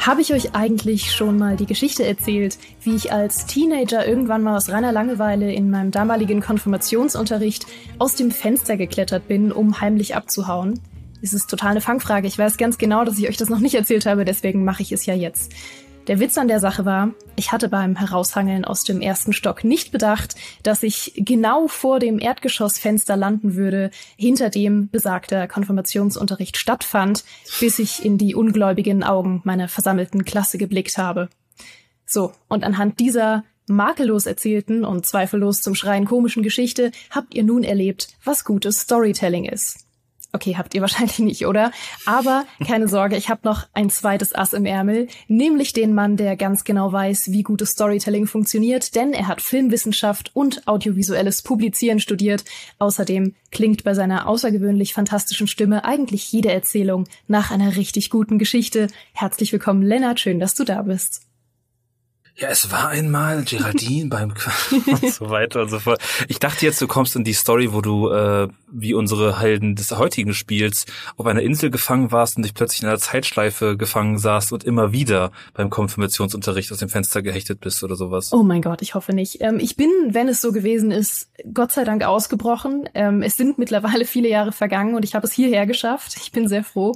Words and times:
Habe 0.00 0.22
ich 0.22 0.32
euch 0.32 0.54
eigentlich 0.54 1.12
schon 1.12 1.36
mal 1.36 1.56
die 1.56 1.66
Geschichte 1.66 2.06
erzählt, 2.06 2.56
wie 2.80 2.96
ich 2.96 3.12
als 3.12 3.44
Teenager 3.44 4.06
irgendwann 4.06 4.42
mal 4.42 4.56
aus 4.56 4.70
reiner 4.70 4.92
Langeweile 4.92 5.52
in 5.52 5.68
meinem 5.68 5.90
damaligen 5.90 6.40
Konfirmationsunterricht 6.40 7.66
aus 7.98 8.14
dem 8.14 8.30
Fenster 8.30 8.78
geklettert 8.78 9.28
bin, 9.28 9.52
um 9.52 9.82
heimlich 9.82 10.16
abzuhauen? 10.16 10.80
Es 11.20 11.34
ist 11.34 11.50
total 11.50 11.72
eine 11.72 11.82
Fangfrage. 11.82 12.26
Ich 12.26 12.38
weiß 12.38 12.56
ganz 12.56 12.78
genau, 12.78 13.04
dass 13.04 13.18
ich 13.18 13.28
euch 13.28 13.36
das 13.36 13.50
noch 13.50 13.58
nicht 13.58 13.74
erzählt 13.74 14.06
habe, 14.06 14.24
deswegen 14.24 14.64
mache 14.64 14.82
ich 14.82 14.90
es 14.90 15.04
ja 15.04 15.14
jetzt. 15.14 15.52
Der 16.10 16.18
Witz 16.18 16.36
an 16.38 16.48
der 16.48 16.58
Sache 16.58 16.84
war, 16.84 17.14
ich 17.36 17.52
hatte 17.52 17.68
beim 17.68 17.94
Heraushangeln 17.94 18.64
aus 18.64 18.82
dem 18.82 19.00
ersten 19.00 19.32
Stock 19.32 19.62
nicht 19.62 19.92
bedacht, 19.92 20.34
dass 20.64 20.82
ich 20.82 21.12
genau 21.14 21.68
vor 21.68 22.00
dem 22.00 22.18
Erdgeschossfenster 22.18 23.16
landen 23.16 23.54
würde, 23.54 23.92
hinter 24.16 24.50
dem 24.50 24.90
besagter 24.90 25.46
Konfirmationsunterricht 25.46 26.56
stattfand, 26.56 27.22
bis 27.60 27.78
ich 27.78 28.04
in 28.04 28.18
die 28.18 28.34
ungläubigen 28.34 29.04
Augen 29.04 29.40
meiner 29.44 29.68
versammelten 29.68 30.24
Klasse 30.24 30.58
geblickt 30.58 30.98
habe. 30.98 31.28
So, 32.06 32.32
und 32.48 32.64
anhand 32.64 32.98
dieser 32.98 33.44
makellos 33.68 34.26
erzählten 34.26 34.84
und 34.84 35.06
zweifellos 35.06 35.62
zum 35.62 35.76
Schreien 35.76 36.06
komischen 36.06 36.42
Geschichte 36.42 36.90
habt 37.10 37.36
ihr 37.36 37.44
nun 37.44 37.62
erlebt, 37.62 38.08
was 38.24 38.44
gutes 38.44 38.80
Storytelling 38.80 39.44
ist. 39.44 39.86
Okay, 40.32 40.56
habt 40.56 40.74
ihr 40.74 40.80
wahrscheinlich 40.80 41.18
nicht, 41.18 41.46
oder? 41.46 41.72
Aber 42.06 42.44
keine 42.64 42.88
Sorge, 42.88 43.16
ich 43.16 43.28
habe 43.30 43.40
noch 43.44 43.66
ein 43.72 43.90
zweites 43.90 44.34
Ass 44.34 44.52
im 44.52 44.64
Ärmel, 44.64 45.08
nämlich 45.26 45.72
den 45.72 45.92
Mann, 45.92 46.16
der 46.16 46.36
ganz 46.36 46.62
genau 46.64 46.92
weiß, 46.92 47.32
wie 47.32 47.42
gutes 47.42 47.70
Storytelling 47.70 48.26
funktioniert, 48.26 48.94
denn 48.94 49.12
er 49.12 49.26
hat 49.26 49.40
Filmwissenschaft 49.40 50.30
und 50.34 50.66
audiovisuelles 50.68 51.42
Publizieren 51.42 51.98
studiert. 51.98 52.44
Außerdem 52.78 53.34
klingt 53.50 53.82
bei 53.82 53.94
seiner 53.94 54.28
außergewöhnlich 54.28 54.94
fantastischen 54.94 55.48
Stimme 55.48 55.84
eigentlich 55.84 56.30
jede 56.30 56.52
Erzählung 56.52 57.08
nach 57.26 57.50
einer 57.50 57.76
richtig 57.76 58.10
guten 58.10 58.38
Geschichte. 58.38 58.86
Herzlich 59.12 59.52
willkommen, 59.52 59.82
Lennart, 59.82 60.20
schön, 60.20 60.38
dass 60.38 60.54
du 60.54 60.64
da 60.64 60.82
bist. 60.82 61.29
Ja, 62.40 62.48
es 62.48 62.72
war 62.72 62.88
einmal 62.88 63.44
Geraldine 63.44 64.08
beim 64.08 64.32
und 64.86 65.12
so 65.12 65.28
weiter 65.28 65.60
und 65.60 65.68
so 65.68 65.78
fort. 65.78 66.00
Ich 66.26 66.38
dachte 66.38 66.64
jetzt, 66.64 66.80
du 66.80 66.86
kommst 66.86 67.14
in 67.14 67.22
die 67.22 67.34
Story, 67.34 67.74
wo 67.74 67.82
du 67.82 68.08
äh, 68.08 68.48
wie 68.72 68.94
unsere 68.94 69.40
Helden 69.40 69.74
des 69.74 69.90
heutigen 69.90 70.32
Spiels 70.32 70.86
auf 71.18 71.26
einer 71.26 71.42
Insel 71.42 71.70
gefangen 71.70 72.12
warst 72.12 72.38
und 72.38 72.44
dich 72.44 72.54
plötzlich 72.54 72.80
in 72.80 72.88
einer 72.88 72.98
Zeitschleife 72.98 73.76
gefangen 73.76 74.16
saßt 74.16 74.54
und 74.54 74.64
immer 74.64 74.92
wieder 74.92 75.32
beim 75.52 75.68
Konfirmationsunterricht 75.68 76.72
aus 76.72 76.78
dem 76.78 76.88
Fenster 76.88 77.20
gehechtet 77.20 77.60
bist 77.60 77.84
oder 77.84 77.94
sowas. 77.94 78.32
Oh 78.32 78.42
mein 78.42 78.62
Gott, 78.62 78.80
ich 78.80 78.94
hoffe 78.94 79.12
nicht. 79.12 79.42
Ähm, 79.42 79.58
ich 79.60 79.76
bin, 79.76 79.90
wenn 80.08 80.28
es 80.28 80.40
so 80.40 80.50
gewesen 80.50 80.92
ist, 80.92 81.30
Gott 81.52 81.72
sei 81.72 81.84
Dank 81.84 82.04
ausgebrochen. 82.04 82.88
Ähm, 82.94 83.22
es 83.22 83.36
sind 83.36 83.58
mittlerweile 83.58 84.06
viele 84.06 84.30
Jahre 84.30 84.52
vergangen 84.52 84.94
und 84.94 85.04
ich 85.04 85.14
habe 85.14 85.26
es 85.26 85.32
hierher 85.34 85.66
geschafft. 85.66 86.16
Ich 86.16 86.32
bin 86.32 86.48
sehr 86.48 86.64
froh. 86.64 86.94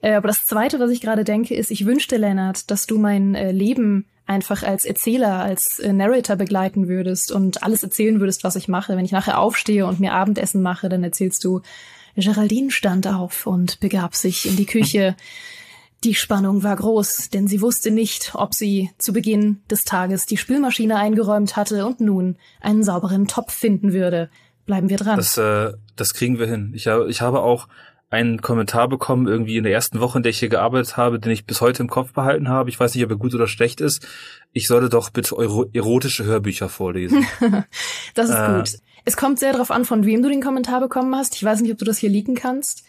Äh, 0.00 0.14
aber 0.14 0.28
das 0.28 0.46
Zweite, 0.46 0.80
was 0.80 0.90
ich 0.90 1.02
gerade 1.02 1.24
denke, 1.24 1.54
ist, 1.54 1.70
ich 1.70 1.84
wünschte, 1.84 2.16
Lennart, 2.16 2.70
dass 2.70 2.86
du 2.86 2.96
mein 2.96 3.34
äh, 3.34 3.52
Leben 3.52 4.06
einfach 4.28 4.62
als 4.62 4.84
Erzähler, 4.84 5.40
als 5.40 5.78
äh, 5.78 5.92
Narrator 5.92 6.36
begleiten 6.36 6.86
würdest 6.86 7.32
und 7.32 7.62
alles 7.62 7.82
erzählen 7.82 8.20
würdest, 8.20 8.44
was 8.44 8.56
ich 8.56 8.68
mache. 8.68 8.96
Wenn 8.96 9.04
ich 9.04 9.12
nachher 9.12 9.38
aufstehe 9.38 9.86
und 9.86 10.00
mir 10.00 10.12
Abendessen 10.12 10.62
mache, 10.62 10.88
dann 10.88 11.02
erzählst 11.02 11.42
du, 11.44 11.62
Geraldine 12.14 12.70
stand 12.70 13.06
auf 13.06 13.46
und 13.46 13.80
begab 13.80 14.14
sich 14.14 14.46
in 14.46 14.56
die 14.56 14.66
Küche. 14.66 15.16
Die 16.04 16.14
Spannung 16.14 16.62
war 16.62 16.76
groß, 16.76 17.30
denn 17.30 17.48
sie 17.48 17.60
wusste 17.60 17.90
nicht, 17.90 18.32
ob 18.34 18.54
sie 18.54 18.90
zu 18.98 19.12
Beginn 19.12 19.62
des 19.70 19.84
Tages 19.84 20.26
die 20.26 20.36
Spülmaschine 20.36 20.96
eingeräumt 20.96 21.56
hatte 21.56 21.86
und 21.86 22.00
nun 22.00 22.36
einen 22.60 22.84
sauberen 22.84 23.26
Topf 23.26 23.52
finden 23.52 23.92
würde. 23.92 24.30
Bleiben 24.66 24.90
wir 24.90 24.98
dran. 24.98 25.16
Das, 25.16 25.38
äh, 25.38 25.72
das 25.96 26.12
kriegen 26.12 26.38
wir 26.38 26.46
hin. 26.46 26.72
Ich, 26.74 26.86
ich 26.86 27.20
habe 27.20 27.40
auch 27.40 27.68
einen 28.10 28.40
Kommentar 28.40 28.88
bekommen, 28.88 29.26
irgendwie 29.26 29.58
in 29.58 29.64
der 29.64 29.72
ersten 29.72 30.00
Woche, 30.00 30.18
in 30.18 30.22
der 30.22 30.30
ich 30.30 30.38
hier 30.38 30.48
gearbeitet 30.48 30.96
habe, 30.96 31.20
den 31.20 31.30
ich 31.30 31.44
bis 31.44 31.60
heute 31.60 31.82
im 31.82 31.90
Kopf 31.90 32.12
behalten 32.12 32.48
habe. 32.48 32.70
Ich 32.70 32.80
weiß 32.80 32.94
nicht, 32.94 33.04
ob 33.04 33.10
er 33.10 33.16
gut 33.16 33.34
oder 33.34 33.46
schlecht 33.46 33.80
ist. 33.80 34.06
Ich 34.52 34.66
sollte 34.66 34.88
doch 34.88 35.10
bitte 35.10 35.36
erotische 35.74 36.24
Hörbücher 36.24 36.68
vorlesen. 36.70 37.26
das 38.14 38.30
ist 38.30 38.36
äh, 38.36 38.56
gut. 38.56 38.78
Es 39.04 39.16
kommt 39.16 39.38
sehr 39.38 39.52
darauf 39.52 39.70
an, 39.70 39.84
von 39.84 40.06
wem 40.06 40.22
du 40.22 40.28
den 40.28 40.42
Kommentar 40.42 40.80
bekommen 40.80 41.14
hast. 41.14 41.34
Ich 41.36 41.44
weiß 41.44 41.60
nicht, 41.60 41.72
ob 41.72 41.78
du 41.78 41.84
das 41.84 41.98
hier 41.98 42.10
leaken 42.10 42.34
kannst. 42.34 42.84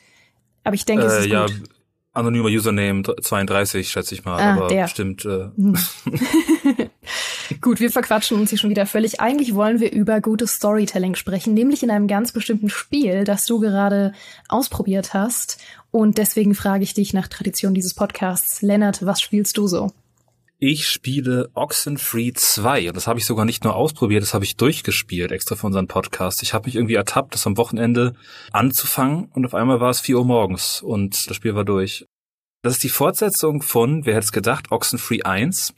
Aber 0.63 0.75
ich 0.75 0.85
denke, 0.85 1.03
äh, 1.03 1.07
es 1.07 1.19
ist 1.19 1.25
ja, 1.27 1.45
gut. 1.45 1.63
Anonymer 2.13 2.49
Username 2.49 3.03
32, 3.03 3.89
schätze 3.89 4.15
ich 4.15 4.25
mal. 4.25 4.39
Ah, 4.39 4.55
aber 4.55 4.67
der. 4.67 4.87
stimmt. 4.87 5.25
Äh. 5.25 5.49
Hm. 5.55 5.75
Gut, 7.69 7.81
wir 7.81 7.91
verquatschen 7.91 8.39
uns 8.39 8.49
hier 8.49 8.57
schon 8.57 8.71
wieder 8.71 8.87
völlig. 8.87 9.21
Eigentlich 9.21 9.53
wollen 9.53 9.79
wir 9.79 9.91
über 9.91 10.21
gutes 10.21 10.53
Storytelling 10.53 11.13
sprechen, 11.13 11.53
nämlich 11.53 11.83
in 11.83 11.91
einem 11.91 12.07
ganz 12.07 12.31
bestimmten 12.31 12.71
Spiel, 12.71 13.25
das 13.25 13.45
du 13.45 13.59
gerade 13.59 14.11
ausprobiert 14.47 15.13
hast. 15.13 15.59
Und 15.91 16.17
deswegen 16.17 16.55
frage 16.55 16.83
ich 16.83 16.95
dich 16.95 17.13
nach 17.13 17.27
Tradition 17.27 17.75
dieses 17.75 17.93
Podcasts, 17.93 18.63
Lennart, 18.63 19.05
was 19.05 19.21
spielst 19.21 19.55
du 19.55 19.67
so? 19.67 19.91
Ich 20.57 20.87
spiele 20.87 21.51
Oxenfree 21.53 22.33
2 22.33 22.87
und 22.87 22.97
das 22.97 23.05
habe 23.05 23.19
ich 23.19 23.25
sogar 23.27 23.45
nicht 23.45 23.63
nur 23.63 23.75
ausprobiert, 23.75 24.23
das 24.23 24.33
habe 24.33 24.45
ich 24.45 24.57
durchgespielt, 24.57 25.31
extra 25.31 25.55
für 25.55 25.67
unseren 25.67 25.87
Podcast. 25.87 26.41
Ich 26.41 26.55
habe 26.55 26.65
mich 26.65 26.75
irgendwie 26.75 26.95
ertappt, 26.95 27.35
das 27.35 27.45
am 27.45 27.55
Wochenende 27.57 28.15
anzufangen 28.51 29.29
und 29.35 29.45
auf 29.45 29.53
einmal 29.53 29.79
war 29.79 29.91
es 29.91 30.01
4 30.01 30.17
Uhr 30.17 30.25
morgens 30.25 30.81
und 30.81 31.29
das 31.29 31.35
Spiel 31.35 31.53
war 31.53 31.65
durch. 31.65 32.07
Das 32.63 32.73
ist 32.73 32.83
die 32.83 32.89
Fortsetzung 32.89 33.61
von, 33.61 34.07
wer 34.07 34.15
hätte 34.15 34.25
es 34.25 34.31
gedacht, 34.31 34.71
Oxenfree 34.71 35.21
1. 35.21 35.75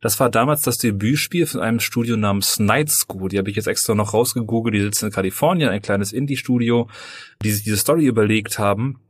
Das 0.00 0.18
war 0.18 0.30
damals 0.30 0.62
das 0.62 0.78
Debütspiel 0.78 1.46
von 1.46 1.60
einem 1.60 1.80
Studio 1.80 2.16
namens 2.16 2.58
Night 2.58 2.90
School. 2.90 3.28
Die 3.28 3.38
habe 3.38 3.50
ich 3.50 3.56
jetzt 3.56 3.66
extra 3.66 3.94
noch 3.94 4.14
rausgegoogelt. 4.14 4.74
Die 4.74 4.80
sitzen 4.80 5.06
in 5.06 5.12
Kalifornien, 5.12 5.68
ein 5.68 5.82
kleines 5.82 6.12
Indie-Studio, 6.12 6.88
die 7.42 7.50
sich 7.50 7.64
diese 7.64 7.76
Story 7.76 8.06
überlegt 8.06 8.58
haben 8.58 9.00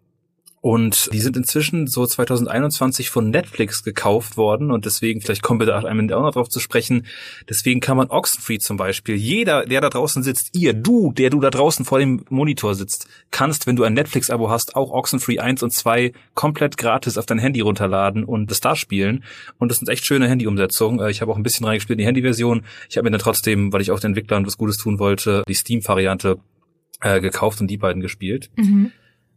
und 0.60 1.10
die 1.12 1.20
sind 1.20 1.36
inzwischen 1.36 1.86
so 1.86 2.04
2021 2.04 3.08
von 3.08 3.30
Netflix 3.30 3.82
gekauft 3.82 4.36
worden 4.36 4.70
und 4.70 4.84
deswegen, 4.84 5.20
vielleicht 5.20 5.42
kommen 5.42 5.58
wir 5.58 5.66
da 5.66 5.78
einmal 5.78 6.12
auch 6.12 6.22
noch 6.22 6.32
drauf 6.32 6.48
zu 6.48 6.60
sprechen, 6.60 7.06
deswegen 7.48 7.80
kann 7.80 7.96
man 7.96 8.10
Oxenfree 8.10 8.58
zum 8.58 8.76
Beispiel, 8.76 9.14
jeder, 9.14 9.64
der 9.64 9.80
da 9.80 9.88
draußen 9.88 10.22
sitzt, 10.22 10.56
ihr, 10.56 10.74
du, 10.74 11.12
der 11.12 11.30
du 11.30 11.40
da 11.40 11.50
draußen 11.50 11.84
vor 11.84 11.98
dem 11.98 12.24
Monitor 12.28 12.74
sitzt, 12.74 13.08
kannst, 13.30 13.66
wenn 13.66 13.76
du 13.76 13.84
ein 13.84 13.94
Netflix-Abo 13.94 14.50
hast, 14.50 14.76
auch 14.76 14.90
Oxenfree 14.90 15.38
1 15.38 15.62
und 15.62 15.72
2 15.72 16.12
komplett 16.34 16.76
gratis 16.76 17.16
auf 17.16 17.26
dein 17.26 17.38
Handy 17.38 17.60
runterladen 17.60 18.24
und 18.24 18.50
das 18.50 18.60
da 18.60 18.76
spielen. 18.76 19.24
Und 19.58 19.70
das 19.70 19.78
sind 19.78 19.88
echt 19.88 20.04
schöne 20.04 20.28
Handy-Umsetzungen. 20.28 21.00
Äh, 21.00 21.10
ich 21.10 21.22
habe 21.22 21.32
auch 21.32 21.36
ein 21.36 21.42
bisschen 21.42 21.66
reingespielt 21.66 21.98
in 21.98 22.02
die 22.02 22.06
Handy-Version. 22.06 22.62
Ich 22.88 22.96
habe 22.96 23.04
mir 23.04 23.10
dann 23.12 23.20
trotzdem, 23.20 23.72
weil 23.72 23.80
ich 23.80 23.90
auch 23.90 24.00
den 24.00 24.10
Entwicklern 24.10 24.46
was 24.46 24.58
Gutes 24.58 24.76
tun 24.76 24.98
wollte, 24.98 25.42
die 25.48 25.54
Steam-Variante 25.54 26.38
äh, 27.00 27.20
gekauft 27.20 27.60
und 27.60 27.68
die 27.68 27.78
beiden 27.78 28.02
gespielt. 28.02 28.50
Mhm. 28.56 28.92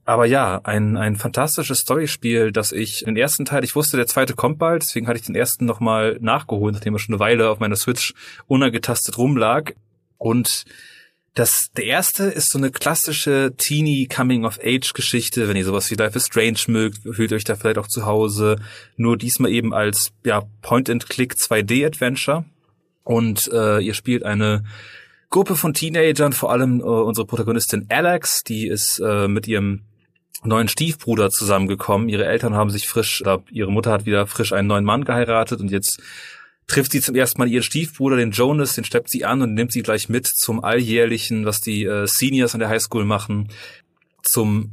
Aber 0.06 0.26
ja, 0.26 0.60
ein, 0.64 0.98
ein 0.98 1.16
fantastisches 1.16 1.80
Storyspiel, 1.80 2.52
das 2.52 2.74
ich 2.74 3.06
den 3.06 3.16
ersten 3.16 3.46
Teil, 3.46 3.64
ich 3.64 3.76
wusste, 3.76 3.96
der 3.96 4.08
zweite 4.08 4.34
kommt 4.34 4.60
bald, 4.60 4.84
deswegen 4.84 5.08
hatte 5.08 5.18
ich 5.20 5.26
den 5.26 5.36
ersten 5.36 5.66
nochmal 5.66 6.18
nachgeholt, 6.20 6.74
nachdem 6.74 6.96
er 6.96 7.00
schon 7.00 7.16
eine 7.16 7.22
Weile 7.22 7.50
auf 7.50 7.60
meiner 7.60 7.78
Switch 7.78 8.14
unangetastet 8.48 9.18
rumlag. 9.18 9.72
Und 10.18 10.66
das, 11.36 11.72
der 11.76 11.86
erste 11.86 12.26
ist 12.26 12.52
so 12.52 12.60
eine 12.60 12.70
klassische 12.70 13.54
Teenie 13.58 14.08
Coming 14.08 14.46
of 14.46 14.60
Age 14.64 14.94
Geschichte. 14.94 15.48
Wenn 15.48 15.58
ihr 15.58 15.66
sowas 15.66 15.90
wie 15.90 15.96
Life 15.96 16.18
is 16.18 16.28
Strange 16.28 16.60
mögt, 16.68 17.00
fühlt 17.16 17.32
euch 17.32 17.44
da 17.46 17.56
vielleicht 17.56 17.78
auch 17.78 17.88
zu 17.88 18.06
Hause. 18.06 18.58
Nur 18.98 19.18
diesmal 19.18 19.52
eben 19.52 19.74
als, 19.74 20.12
ja, 20.26 20.44
Point-and-Click 20.62 21.34
2D 21.34 21.86
Adventure. 21.88 22.46
Und 23.04 23.50
äh, 23.52 23.80
ihr 23.80 23.94
spielt 23.94 24.24
eine 24.24 24.64
Gruppe 25.30 25.56
von 25.56 25.74
Teenagern, 25.74 26.34
vor 26.34 26.52
allem 26.52 26.82
äh, 26.82 26.84
unsere 26.84 27.26
Protagonistin 27.26 27.88
Alex, 27.90 28.44
die 28.44 28.68
ist 28.68 29.00
äh, 29.00 29.28
mit 29.28 29.48
ihrem 29.48 29.82
neuen 30.46 30.68
Stiefbruder 30.68 31.30
zusammengekommen. 31.30 32.10
Ihre 32.10 32.26
Eltern 32.26 32.56
haben 32.56 32.70
sich 32.70 32.88
frisch, 32.88 33.22
oder 33.22 33.44
ihre 33.52 33.72
Mutter 33.72 33.92
hat 33.92 34.06
wieder 34.06 34.28
frisch 34.28 34.54
einen 34.54 34.68
neuen 34.68 34.86
Mann 34.86 35.06
geheiratet 35.06 35.60
und 35.60 35.72
jetzt 35.72 36.02
trifft 36.68 36.92
sie 36.92 37.02
zum 37.02 37.16
ersten 37.16 37.40
Mal 37.40 37.50
ihren 37.50 37.64
Stiefbruder, 37.64 38.16
den 38.16 38.32
Jonas, 38.32 38.76
den 38.76 38.86
steppt 38.86 39.10
sie 39.10 39.26
an 39.26 39.42
und 39.42 39.54
nimmt 39.54 39.72
sie 39.72 39.84
gleich 39.84 40.10
mit 40.10 40.28
zum 40.28 40.64
alljährlichen, 40.64 41.46
was 41.46 41.60
die 41.60 41.84
äh, 41.84 42.08
Seniors 42.08 42.54
an 42.54 42.60
der 42.60 42.70
Highschool 42.70 43.06
machen, 43.06 43.50
zum 44.22 44.72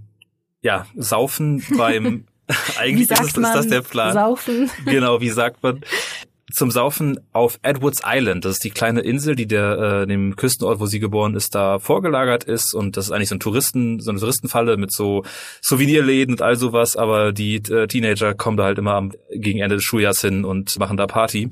ja, 0.62 0.87
Saufen 0.94 1.64
beim 1.76 2.26
eigentlich 2.78 3.11
ist, 3.11 3.20
ist 3.20 3.37
das 3.37 3.69
der 3.69 3.82
Plan. 3.82 4.12
Saufen. 4.12 4.70
Genau, 4.84 5.20
wie 5.20 5.31
sagt 5.31 5.62
man? 5.62 5.81
zum 6.50 6.70
Saufen 6.70 7.20
auf 7.32 7.58
Edwards 7.62 8.02
Island. 8.05 8.44
Das 8.44 8.52
ist 8.52 8.64
die 8.64 8.70
kleine 8.70 9.00
Insel, 9.00 9.35
die 9.37 9.47
der 9.47 10.02
äh, 10.02 10.06
dem 10.06 10.37
Küstenort, 10.37 10.81
wo 10.81 10.87
sie 10.87 11.00
geboren 11.00 11.35
ist, 11.35 11.55
da 11.55 11.79
vorgelagert 11.79 12.44
ist. 12.44 12.75
Und 12.75 12.97
das 12.97 13.06
ist 13.06 13.12
eigentlich 13.12 13.29
so 13.29 13.37
ein 13.37 13.41
Touristen, 13.41 14.00
so 14.00 14.11
eine 14.11 14.20
Touristenfalle 14.20 14.76
mit 14.76 14.93
so 14.93 15.25
Souvenirläden 15.61 16.35
und 16.35 16.43
all 16.43 16.56
sowas. 16.56 16.97
Aber 16.97 17.32
die 17.32 17.56
äh, 17.56 17.87
Teenager 17.87 18.35
kommen 18.35 18.56
da 18.56 18.64
halt 18.64 18.79
immer 18.79 18.94
am, 18.94 19.12
gegen 19.32 19.61
Ende 19.61 19.76
des 19.76 19.85
Schuljahrs 19.85 20.20
hin 20.20 20.44
und 20.44 20.79
machen 20.79 20.97
da 20.97 21.06
Party. 21.06 21.50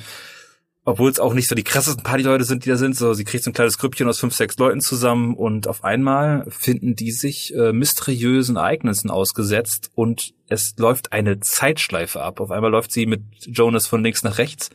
Obwohl 0.89 1.11
es 1.11 1.21
auch 1.21 1.35
nicht 1.35 1.49
so 1.49 1.55
die 1.55 1.65
krassesten 1.65 2.03
Partyleute 2.03 2.45
sind, 2.45 2.65
die 2.65 2.71
da 2.71 2.79
sind. 2.79 2.97
So, 2.97 3.13
sie 3.13 3.25
kriegt 3.25 3.45
so 3.45 3.51
ein 3.51 3.53
kleines 3.53 3.77
Grüppchen 3.77 4.09
aus 4.09 4.21
fünf, 4.21 4.35
sechs 4.35 4.57
Leuten 4.57 4.81
zusammen 4.81 5.35
und 5.35 5.69
auf 5.69 5.85
einmal 5.85 6.47
finden 6.49 6.97
die 6.97 7.13
sich 7.13 7.55
äh, 7.55 7.75
mysteriösen 7.75 8.57
Ereignissen 8.57 9.11
ausgesetzt 9.11 9.91
und 9.95 10.33
es 10.49 10.77
läuft 10.79 11.13
eine 11.13 11.41
Zeitschleife 11.41 12.23
ab. 12.23 12.41
Auf 12.41 12.51
einmal 12.51 12.71
läuft 12.71 12.91
sie 12.91 13.05
mit 13.05 13.21
Jonas 13.41 13.87
von 13.87 14.03
links 14.03 14.23
nach 14.23 14.39
rechts 14.39 14.71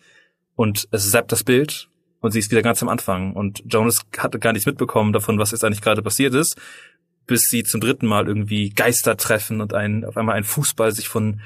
und 0.55 0.87
es 0.91 1.09
zappt 1.11 1.31
das 1.31 1.43
Bild 1.43 1.89
und 2.21 2.31
sie 2.31 2.39
ist 2.39 2.51
wieder 2.51 2.61
ganz 2.61 2.81
am 2.81 2.89
Anfang 2.89 3.33
und 3.33 3.63
Jonas 3.65 4.01
hatte 4.17 4.39
gar 4.39 4.53
nichts 4.53 4.65
mitbekommen 4.65 5.13
davon, 5.13 5.37
was 5.39 5.51
jetzt 5.51 5.63
eigentlich 5.63 5.81
gerade 5.81 6.01
passiert 6.01 6.33
ist. 6.33 6.57
bis 7.25 7.43
sie 7.49 7.63
zum 7.63 7.79
dritten 7.79 8.05
Mal 8.05 8.27
irgendwie 8.27 8.69
Geister 8.69 9.15
treffen 9.15 9.61
und 9.61 9.73
ein, 9.73 10.03
auf 10.03 10.17
einmal 10.17 10.35
ein 10.35 10.43
Fußball 10.43 10.91
sich 10.91 11.07
von 11.07 11.39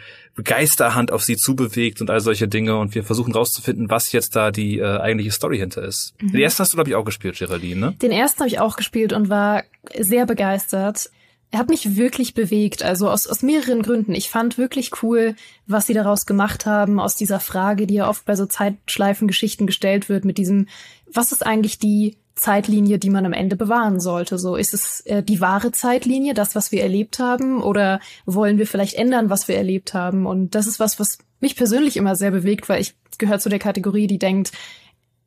Geisterhand 0.44 1.12
auf 1.12 1.24
sie 1.24 1.38
zubewegt 1.38 2.02
und 2.02 2.10
all 2.10 2.20
solche 2.20 2.48
Dinge 2.48 2.78
und 2.78 2.96
wir 2.96 3.04
versuchen 3.04 3.34
rauszufinden, 3.34 3.90
was 3.90 4.12
jetzt 4.12 4.36
da 4.36 4.52
die 4.52 4.80
äh, 4.80 4.98
eigentliche 4.98 5.32
Story 5.32 5.58
hinter 5.58 5.84
ist. 5.84 6.14
Mhm. 6.22 6.32
Den 6.32 6.42
ersten 6.42 6.60
hast 6.60 6.74
du, 6.74 6.78
glaube 6.78 6.90
ich, 6.90 6.96
auch 6.96 7.06
gespielt, 7.06 7.38
Geraldine, 7.38 7.80
ne? 7.80 7.96
Den 8.02 8.12
ersten 8.12 8.40
habe 8.40 8.50
ich 8.50 8.60
auch 8.60 8.76
gespielt 8.76 9.14
und 9.14 9.30
war 9.30 9.64
sehr 10.00 10.26
begeistert. 10.26 11.10
Er 11.50 11.60
hat 11.60 11.70
mich 11.70 11.96
wirklich 11.96 12.34
bewegt, 12.34 12.84
also 12.84 13.10
aus, 13.10 13.26
aus 13.26 13.42
mehreren 13.42 13.82
Gründen. 13.82 14.14
Ich 14.14 14.30
fand 14.30 14.58
wirklich 14.58 15.02
cool, 15.02 15.36
was 15.66 15.88
sie 15.88 15.94
daraus 15.94 16.26
gemacht 16.26 16.66
haben, 16.66 17.00
aus 17.00 17.16
dieser 17.16 17.40
Frage, 17.40 17.88
die 17.88 17.96
ja 17.96 18.10
oft 18.10 18.26
bei 18.26 18.36
so 18.36 18.46
Zeitschleifengeschichten 18.46 19.66
gestellt 19.66 20.10
wird, 20.10 20.26
mit 20.26 20.38
diesem, 20.38 20.68
was 21.12 21.32
ist 21.32 21.46
eigentlich 21.46 21.80
die 21.80 22.18
Zeitlinie, 22.36 23.00
die 23.00 23.10
man 23.10 23.26
am 23.26 23.34
Ende 23.34 23.56
bewahren 23.56 24.00
sollte. 24.00 24.38
So 24.38 24.56
ist 24.56 24.74
es 24.74 25.02
äh, 25.02 25.24
die 25.24 25.42
wahre 25.42 25.72
Zeitlinie, 25.72 26.34
das, 26.34 26.54
was 26.54 26.72
wir 26.72 26.84
erlebt 26.84 27.20
haben, 27.20 27.64
oder 27.64 28.00
wollen 28.26 28.58
wir 28.58 28.68
vielleicht 28.68 28.96
ändern, 28.96 29.30
was 29.30 29.48
wir 29.48 29.56
erlebt 29.56 29.94
haben? 29.94 30.26
Und 30.26 30.54
das 30.54 30.68
ist 30.68 30.80
was, 30.80 31.00
was 31.00 31.18
mich 31.40 31.56
persönlich 31.56 31.98
immer 31.98 32.16
sehr 32.16 32.32
bewegt, 32.32 32.70
weil 32.70 32.82
ich 32.82 32.94
gehöre 33.18 33.40
zu 33.40 33.50
der 33.50 33.60
Kategorie, 33.60 34.08
die 34.08 34.20
denkt, 34.20 34.52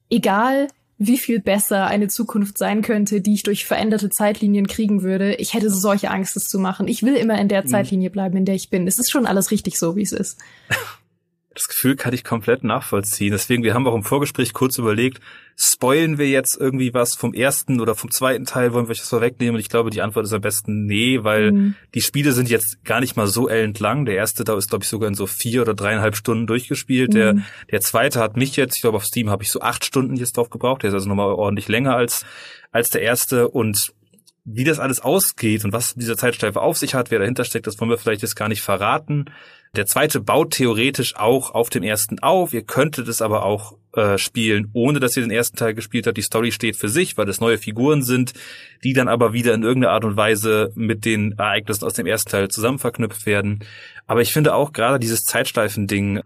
egal 0.09 0.69
wie 1.03 1.17
viel 1.17 1.41
besser 1.41 1.87
eine 1.87 2.09
Zukunft 2.09 2.59
sein 2.59 2.83
könnte, 2.83 3.23
die 3.23 3.33
ich 3.33 3.43
durch 3.43 3.65
veränderte 3.65 4.11
Zeitlinien 4.11 4.67
kriegen 4.67 5.03
würde, 5.03 5.35
ich 5.37 5.55
hätte 5.55 5.71
solche 5.71 6.11
Angst, 6.11 6.37
es 6.37 6.47
zu 6.47 6.59
machen. 6.59 6.89
Ich 6.89 7.03
will 7.03 7.15
immer 7.15 7.41
in 7.41 7.49
der 7.49 7.63
mhm. 7.63 7.69
Zeitlinie 7.69 8.11
bleiben, 8.11 8.37
in 8.37 8.45
der 8.45 8.55
ich 8.55 8.69
bin. 8.69 8.87
Es 8.87 8.99
ist 8.99 9.11
schon 9.11 9.25
alles 9.25 9.51
richtig 9.51 9.79
so, 9.79 9.97
wie 9.97 10.03
es 10.03 10.13
ist. 10.13 10.39
Das 11.53 11.67
Gefühl 11.67 11.97
kann 11.97 12.15
ich 12.15 12.23
komplett 12.23 12.63
nachvollziehen. 12.63 13.33
Deswegen, 13.33 13.65
wir 13.65 13.75
haben 13.75 13.87
auch 13.87 13.95
im 13.95 14.05
Vorgespräch 14.05 14.53
kurz 14.53 14.79
überlegt, 14.79 15.21
spoilen 15.57 16.17
wir 16.17 16.29
jetzt 16.29 16.57
irgendwie 16.59 16.95
was 16.95 17.17
vom 17.17 17.35
ersten 17.35 17.81
oder 17.81 17.97
vom 17.97 18.13
zweiten 18.13 18.45
Teil, 18.45 18.73
wollen 18.73 18.87
wir 18.87 18.91
was 18.91 19.01
vorwegnehmen? 19.01 19.57
Und 19.57 19.61
ich 19.61 19.69
glaube, 19.69 19.91
die 19.91 20.01
Antwort 20.01 20.27
ist 20.27 20.33
am 20.33 20.41
besten 20.41 20.87
nee, 20.87 21.25
weil 21.25 21.51
mhm. 21.51 21.75
die 21.95 22.03
Spiele 22.03 22.31
sind 22.31 22.49
jetzt 22.49 22.85
gar 22.85 23.01
nicht 23.01 23.17
mal 23.17 23.27
so 23.27 23.49
ellenlang. 23.49 24.05
Der 24.05 24.15
erste 24.15 24.45
da 24.45 24.57
ist, 24.57 24.69
glaube 24.69 24.85
ich, 24.85 24.89
sogar 24.89 25.09
in 25.09 25.17
so 25.17 25.27
vier 25.27 25.63
oder 25.63 25.75
dreieinhalb 25.75 26.15
Stunden 26.15 26.47
durchgespielt. 26.47 27.11
Mhm. 27.11 27.17
Der, 27.17 27.37
der 27.73 27.81
zweite 27.81 28.21
hat 28.21 28.37
mich 28.37 28.55
jetzt, 28.55 28.77
ich 28.77 28.83
glaube, 28.83 28.99
auf 28.99 29.05
Steam 29.05 29.29
habe 29.29 29.43
ich 29.43 29.51
so 29.51 29.61
acht 29.61 29.85
Stunden 29.85 30.15
jetzt 30.15 30.37
drauf 30.37 30.51
gebraucht. 30.51 30.85
Der 30.85 30.91
ist 30.91 30.95
also 30.95 31.09
nochmal 31.09 31.33
ordentlich 31.33 31.67
länger 31.67 31.97
als, 31.97 32.25
als 32.71 32.91
der 32.91 33.03
erste 33.03 33.49
und 33.49 33.93
wie 34.45 34.65
das 34.65 34.79
alles 34.79 35.01
ausgeht 35.01 35.65
und 35.65 35.73
was 35.73 35.95
dieser 35.95 36.17
Zeitstreife 36.17 36.61
auf 36.61 36.79
sich 36.79 36.95
hat, 36.95 37.11
wer 37.11 37.19
dahinter 37.19 37.45
steckt, 37.45 37.67
das 37.67 37.79
wollen 37.81 37.91
wir 37.91 37.99
vielleicht 37.99 38.23
jetzt 38.23 38.37
gar 38.37 38.49
nicht 38.49 38.63
verraten. 38.63 39.27
Der 39.77 39.87
zweite 39.87 40.21
baut 40.21 40.53
theoretisch 40.53 41.15
auch 41.17 41.53
auf 41.53 41.71
dem 41.71 41.85
ersten 41.85 42.19
auf. 42.19 42.53
Ihr 42.53 42.63
könntet 42.63 43.07
es 43.07 43.23
aber 43.23 43.45
auch 43.45 43.79
äh, 43.93 44.19
spielen, 44.19 44.69
ohne 44.73 44.99
dass 44.99 45.17
ihr 45.17 45.23
den 45.23 45.31
ersten 45.31 45.57
Teil 45.57 45.75
gespielt 45.75 46.09
habt. 46.09 46.17
Die 46.17 46.23
Story 46.23 46.51
steht 46.51 46.77
für 46.77 46.89
sich, 46.89 47.17
weil 47.17 47.29
es 47.29 47.41
neue 47.41 47.57
Figuren 47.57 48.03
sind, 48.03 48.33
die 48.83 48.95
dann 48.95 49.07
aber 49.07 49.33
wieder 49.33 49.55
in 49.55 49.63
irgendeiner 49.63 49.95
Art 49.95 50.05
und 50.05 50.17
Weise 50.17 50.73
mit 50.75 51.05
den 51.05 51.39
Ereignissen 51.39 51.85
aus 51.85 51.95
dem 51.95 52.07
ersten 52.07 52.31
Teil 52.31 52.49
zusammen 52.49 52.81
verknüpft 52.81 53.27
werden. 53.27 53.61
Aber 54.09 54.23
ich 54.23 54.33
finde 54.33 54.55
auch 54.55 54.73
gerade 54.73 54.99
dieses 54.99 55.23
Zeitschleifen-Ding, 55.23 56.21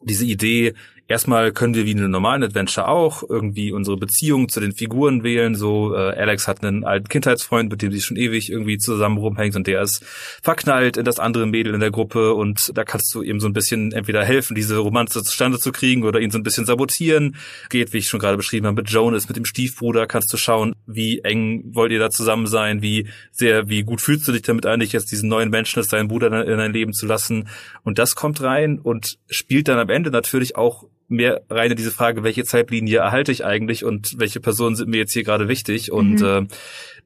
diese 0.00 0.24
Idee, 0.24 0.72
erstmal 1.08 1.52
können 1.52 1.74
wir 1.74 1.86
wie 1.86 1.92
in 1.92 1.98
einem 1.98 2.10
normalen 2.10 2.42
Adventure 2.42 2.86
auch 2.86 3.22
irgendwie 3.28 3.72
unsere 3.72 3.96
Beziehung 3.96 4.48
zu 4.48 4.60
den 4.60 4.72
Figuren 4.72 5.24
wählen. 5.24 5.54
So, 5.54 5.94
äh, 5.94 6.12
Alex 6.14 6.46
hat 6.46 6.62
einen 6.62 6.84
alten 6.84 7.08
Kindheitsfreund, 7.08 7.70
mit 7.70 7.82
dem 7.82 7.90
sie 7.90 8.02
schon 8.02 8.18
ewig 8.18 8.50
irgendwie 8.50 8.78
zusammen 8.78 9.16
rumhängt 9.16 9.56
und 9.56 9.66
der 9.66 9.82
ist 9.82 10.04
verknallt 10.42 10.98
in 10.98 11.04
das 11.04 11.18
andere 11.18 11.46
Mädel 11.46 11.74
in 11.74 11.80
der 11.80 11.90
Gruppe 11.90 12.34
und 12.34 12.76
da 12.76 12.84
kannst 12.84 13.12
du 13.14 13.22
ihm 13.22 13.40
so 13.40 13.48
ein 13.48 13.54
bisschen 13.54 13.92
entweder 13.92 14.24
helfen, 14.24 14.54
diese 14.54 14.76
Romanze 14.76 15.22
zustande 15.22 15.58
zu 15.58 15.72
kriegen 15.72 16.04
oder 16.04 16.20
ihn 16.20 16.30
so 16.30 16.38
ein 16.38 16.44
bisschen 16.44 16.66
sabotieren. 16.66 17.36
Geht, 17.70 17.92
wie 17.92 17.98
ich 17.98 18.08
schon 18.08 18.20
gerade 18.20 18.36
beschrieben 18.36 18.66
habe, 18.66 18.82
mit 18.82 18.90
Jonas, 18.90 19.28
mit 19.28 19.36
dem 19.36 19.46
Stiefbruder 19.46 20.06
kannst 20.06 20.32
du 20.32 20.36
schauen, 20.36 20.74
wie 20.86 21.20
eng 21.20 21.64
wollt 21.72 21.90
ihr 21.90 21.98
da 21.98 22.10
zusammen 22.10 22.46
sein, 22.46 22.82
wie 22.82 23.08
sehr, 23.32 23.68
wie 23.68 23.82
gut 23.82 24.02
fühlst 24.02 24.28
du 24.28 24.32
dich 24.32 24.42
damit 24.42 24.66
eigentlich, 24.66 24.92
jetzt 24.92 25.10
diesen 25.10 25.30
neuen 25.30 25.48
Menschen 25.48 25.78
als 25.78 25.88
deinen 25.88 26.08
Bruder 26.08 26.28
in 26.46 26.58
dein 26.58 26.72
Leben 26.72 26.92
zu 26.92 27.06
lassen. 27.06 27.48
Und 27.82 27.98
das 27.98 28.14
kommt 28.14 28.42
rein 28.42 28.78
und 28.78 29.18
spielt 29.30 29.68
dann 29.68 29.78
am 29.78 29.88
Ende 29.88 30.10
natürlich 30.10 30.56
auch 30.56 30.84
mehr 31.08 31.42
rein 31.50 31.70
in 31.70 31.76
diese 31.76 31.90
Frage, 31.90 32.22
welche 32.22 32.44
Zeitlinie 32.44 32.98
erhalte 32.98 33.32
ich 33.32 33.44
eigentlich 33.44 33.84
und 33.84 34.18
welche 34.18 34.40
Personen 34.40 34.76
sind 34.76 34.88
mir 34.88 34.98
jetzt 34.98 35.12
hier 35.12 35.24
gerade 35.24 35.48
wichtig. 35.48 35.90
Und 35.90 36.20
mhm. 36.20 36.26
äh, 36.26 36.46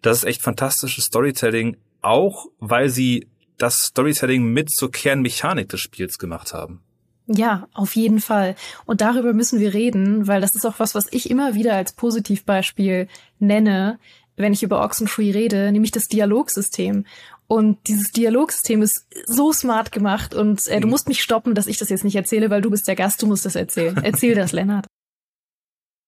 das 0.03 0.19
ist 0.19 0.25
echt 0.25 0.43
fantastisches 0.43 1.05
Storytelling, 1.05 1.77
auch 2.01 2.47
weil 2.59 2.89
sie 2.89 3.29
das 3.59 3.79
Storytelling 3.79 4.45
mit 4.45 4.71
zur 4.71 4.91
Kernmechanik 4.91 5.69
des 5.69 5.81
Spiels 5.81 6.19
gemacht 6.19 6.53
haben. 6.53 6.81
Ja, 7.29 7.69
auf 7.73 7.95
jeden 7.95 8.21
Fall. 8.21 8.57
Und 8.85 9.01
darüber 9.01 9.33
müssen 9.33 9.61
wir 9.61 9.73
reden, 9.73 10.27
weil 10.27 10.41
das 10.41 10.57
ist 10.57 10.67
auch 10.67 10.79
was, 10.79 10.95
was 10.95 11.07
ich 11.13 11.31
immer 11.31 11.55
wieder 11.55 11.77
als 11.77 11.93
Positivbeispiel 11.93 13.07
nenne, 13.39 13.99
wenn 14.37 14.53
ich 14.53 14.63
über 14.63 14.83
Oxenfree 14.83 15.31
rede, 15.31 15.71
nämlich 15.71 15.93
das 15.93 16.09
Dialogsystem. 16.09 17.05
Und 17.53 17.87
dieses 17.87 18.13
Dialogsystem 18.13 18.81
ist 18.81 19.05
so 19.27 19.53
smart 19.53 19.93
gemacht 19.93 20.35
und 20.35 20.67
äh, 20.69 20.81
du 20.81 20.87
mhm. 20.87 20.93
musst 20.93 21.09
mich 21.09 21.21
stoppen, 21.21 21.55
dass 21.55 21.67
ich 21.67 21.77
das 21.77 21.91
jetzt 21.91 22.03
nicht 22.03 22.17
erzähle, 22.17 22.49
weil 22.49 22.63
du 22.63 22.71
bist 22.71 22.89
der 22.89 22.97
Gast, 22.97 23.21
du 23.21 23.27
musst 23.27 23.45
das 23.45 23.57
erzählen. 23.57 23.95
Erzähl 24.03 24.35
das, 24.35 24.53
Lennart. 24.53 24.87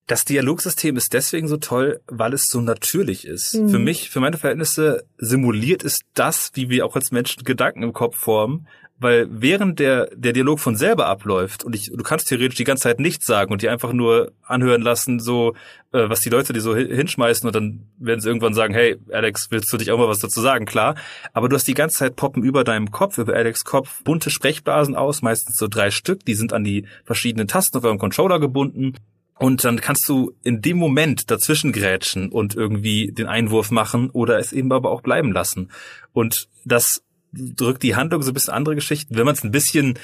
Das 0.06 0.27
Dialogsystem 0.27 0.97
ist 0.97 1.15
deswegen 1.15 1.49
so 1.49 1.56
toll, 1.56 2.01
weil 2.06 2.35
es 2.35 2.45
so 2.51 2.61
natürlich 2.61 3.27
ist. 3.27 3.55
Mhm. 3.55 3.69
Für 3.71 3.79
mich, 3.79 4.11
für 4.11 4.21
meine 4.21 4.37
Verhältnisse 4.37 5.05
simuliert 5.17 5.83
es 5.83 6.01
das, 6.12 6.51
wie 6.55 6.69
wir 6.69 6.85
auch 6.85 6.95
als 6.95 7.11
Menschen 7.11 7.45
Gedanken 7.45 7.83
im 7.83 7.95
Kopf 7.95 8.19
formen, 8.19 8.67
weil 8.99 9.27
während 9.31 9.81
der, 9.81 10.09
der 10.15 10.33
Dialog 10.33 10.61
von 10.61 10.77
selber 10.77 11.06
abläuft 11.06 11.65
und 11.65 11.75
ich, 11.75 11.91
du 11.93 12.03
kannst 12.03 12.29
theoretisch 12.29 12.56
die 12.56 12.65
ganze 12.65 12.85
Zeit 12.85 13.01
nichts 13.01 13.27
sagen 13.27 13.53
und 13.53 13.62
die 13.62 13.69
einfach 13.69 13.93
nur 13.93 14.33
anhören 14.43 14.83
lassen, 14.83 15.21
so, 15.21 15.55
äh, 15.93 16.09
was 16.09 16.21
die 16.21 16.29
Leute 16.29 16.53
dir 16.53 16.61
so 16.61 16.77
hinschmeißen 16.77 17.47
und 17.47 17.55
dann 17.55 17.87
werden 17.99 18.21
sie 18.21 18.29
irgendwann 18.29 18.55
sagen, 18.55 18.73
hey, 18.73 18.97
Alex, 19.11 19.51
willst 19.51 19.73
du 19.73 19.79
dich 19.79 19.91
auch 19.91 19.99
mal 19.99 20.09
was 20.09 20.21
dazu 20.21 20.41
sagen? 20.41 20.65
Klar. 20.65 20.95
Aber 21.33 21.49
du 21.49 21.56
hast 21.56 21.67
die 21.67 21.75
ganze 21.75 21.97
Zeit 21.99 22.15
poppen 22.15 22.43
über 22.43 22.62
deinem 22.62 22.91
Kopf, 22.91 23.19
über 23.19 23.35
Alex 23.35 23.65
Kopf, 23.65 24.03
bunte 24.05 24.31
Sprechblasen 24.31 24.95
aus, 24.95 25.23
meistens 25.23 25.56
so 25.56 25.67
drei 25.67 25.91
Stück, 25.91 26.25
die 26.25 26.35
sind 26.35 26.53
an 26.53 26.62
die 26.62 26.87
verschiedenen 27.05 27.49
Tasten 27.49 27.79
auf 27.79 27.85
eurem 27.85 27.99
Controller 27.99 28.39
gebunden. 28.39 28.95
Und 29.39 29.65
dann 29.65 29.81
kannst 29.81 30.09
du 30.09 30.33
in 30.45 30.63
dem 30.63 30.77
Moment 30.77 31.31
dazwischen 31.31 31.73
grätschen 31.73 32.31
und 32.31 32.55
irgendwie 32.55 33.11
den 33.13 33.27
Einwurf 33.27 33.71
machen 33.71 34.11
oder 34.11 34.39
es 34.39 34.53
eben 34.53 34.73
aber 34.73 34.91
auch 34.91 35.01
bleiben 35.01 35.33
lassen. 35.33 35.71
Und 36.13 36.49
das 36.65 37.03
drückt 37.33 37.83
die 37.83 37.97
Handlung 37.97 38.23
so 38.23 38.31
ein 38.31 38.35
bisschen 38.35 38.55
andere 38.55 38.77
Geschichten. 38.77 39.17
Wenn 39.17 39.25
man 39.25 39.35
es 39.35 39.43
ein 39.43 39.51
bisschen 39.51 39.99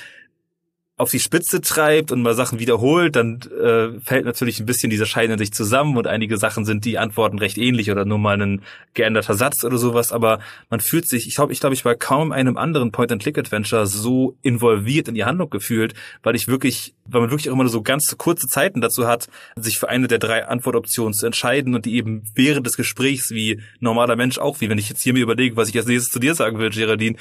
auf 1.01 1.11
die 1.11 1.19
Spitze 1.19 1.63
treibt 1.63 2.13
und 2.13 2.21
mal 2.21 2.35
Sachen 2.35 2.59
wiederholt, 2.59 3.17
dann 3.17 3.41
äh, 3.41 3.99
fällt 4.01 4.27
natürlich 4.27 4.61
ein 4.61 4.67
bisschen 4.67 4.91
diese 4.91 5.07
Scheine 5.07 5.39
sich 5.39 5.51
zusammen 5.51 5.97
und 5.97 6.07
einige 6.07 6.37
Sachen 6.37 6.67
sind 6.67 6.85
die 6.85 6.99
Antworten 6.99 7.39
recht 7.39 7.57
ähnlich 7.57 7.91
oder 7.91 8.05
nur 8.05 8.19
mal 8.19 8.41
ein 8.41 8.61
geänderter 8.93 9.33
Satz 9.33 9.65
oder 9.65 9.79
sowas, 9.79 10.13
aber 10.13 10.41
man 10.69 10.81
fühlt 10.81 11.09
sich, 11.09 11.27
ich 11.27 11.37
glaube, 11.37 11.55
ich 11.55 11.61
glaube, 11.61 11.73
ich 11.75 11.87
war 11.87 11.95
kaum 11.95 12.33
einem 12.33 12.59
anderen 12.59 12.93
Point-and-Click-Adventure 12.93 13.87
so 13.87 14.37
involviert 14.43 15.09
in 15.09 15.15
die 15.15 15.25
Handlung 15.25 15.49
gefühlt, 15.49 15.95
weil 16.23 16.37
ich 16.37 16.49
wirklich, 16.49 16.95
weil 17.07 17.23
man 17.23 17.31
wirklich 17.31 17.49
auch 17.49 17.55
immer 17.55 17.67
so 17.69 17.81
ganz 17.81 18.15
kurze 18.19 18.47
Zeiten 18.47 18.83
dazu 18.83 19.07
hat, 19.07 19.29
sich 19.57 19.79
für 19.79 19.89
eine 19.89 20.07
der 20.07 20.19
drei 20.19 20.47
Antwortoptionen 20.47 21.15
zu 21.15 21.25
entscheiden 21.25 21.75
und 21.75 21.87
die 21.87 21.95
eben 21.95 22.25
während 22.35 22.67
des 22.67 22.77
Gesprächs 22.77 23.31
wie 23.31 23.63
normaler 23.79 24.17
Mensch 24.17 24.39
auch, 24.39 24.61
wie 24.61 24.69
wenn 24.69 24.77
ich 24.77 24.91
jetzt 24.91 25.03
hier 25.03 25.15
mir 25.15 25.23
überlege, 25.23 25.57
was 25.57 25.71
ich 25.71 25.79
als 25.79 25.87
nächstes 25.87 26.13
zu 26.13 26.19
dir 26.19 26.35
sagen 26.35 26.59
will, 26.59 26.69
Geraldine, 26.69 27.17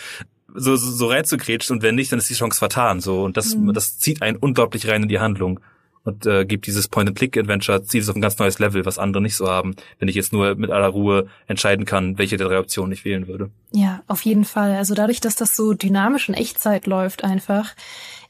so, 0.56 0.76
so, 0.76 0.92
so 0.92 1.08
reinzugrätschen 1.08 1.78
und 1.78 1.84
wenn 1.84 1.96
nicht, 1.96 2.12
dann 2.12 2.20
ist 2.20 2.30
die 2.30 2.36
Chance 2.36 2.60
vertan. 2.60 3.02
So 3.02 3.24
und 3.24 3.38
das, 3.38 3.56
mhm. 3.56 3.74
das 3.74 3.98
zieht 3.98 4.22
einen 4.22 4.38
unglaublich 4.38 4.88
rein 4.88 5.04
in 5.04 5.10
die 5.10 5.20
Handlung 5.20 5.60
und 6.04 6.26
äh, 6.26 6.46
gibt 6.46 6.68
dieses 6.68 6.88
Point-and-Click-Adventure, 6.88 7.84
zieht 7.84 8.04
es 8.04 8.10
auf 8.10 8.16
ein 8.16 8.22
ganz 8.22 8.38
neues 8.38 8.60
Level, 8.60 8.86
was 8.86 8.98
andere 8.98 9.22
nicht 9.22 9.36
so 9.36 9.48
haben, 9.48 9.76
wenn 10.00 10.08
ich 10.08 10.16
jetzt 10.16 10.34
nur 10.34 10.56
mit 10.56 10.72
aller 10.72 10.88
Ruhe 10.88 11.28
entscheiden 11.48 11.86
kann, 11.86 12.18
welche 12.18 12.38
der 12.38 12.48
drei 12.48 12.60
Optionen 12.60 12.92
ich 12.92 13.06
wählen 13.06 13.28
würde. 13.28 13.50
Ja, 13.72 14.02
auf 14.08 14.22
jeden 14.24 14.46
Fall. 14.46 14.76
Also 14.76 14.96
dadurch, 14.96 15.20
dass 15.22 15.36
das 15.36 15.56
so 15.56 15.74
dynamisch 15.74 16.30
in 16.30 16.36
Echtzeit 16.36 16.88
läuft 16.88 17.24
einfach, 17.24 17.76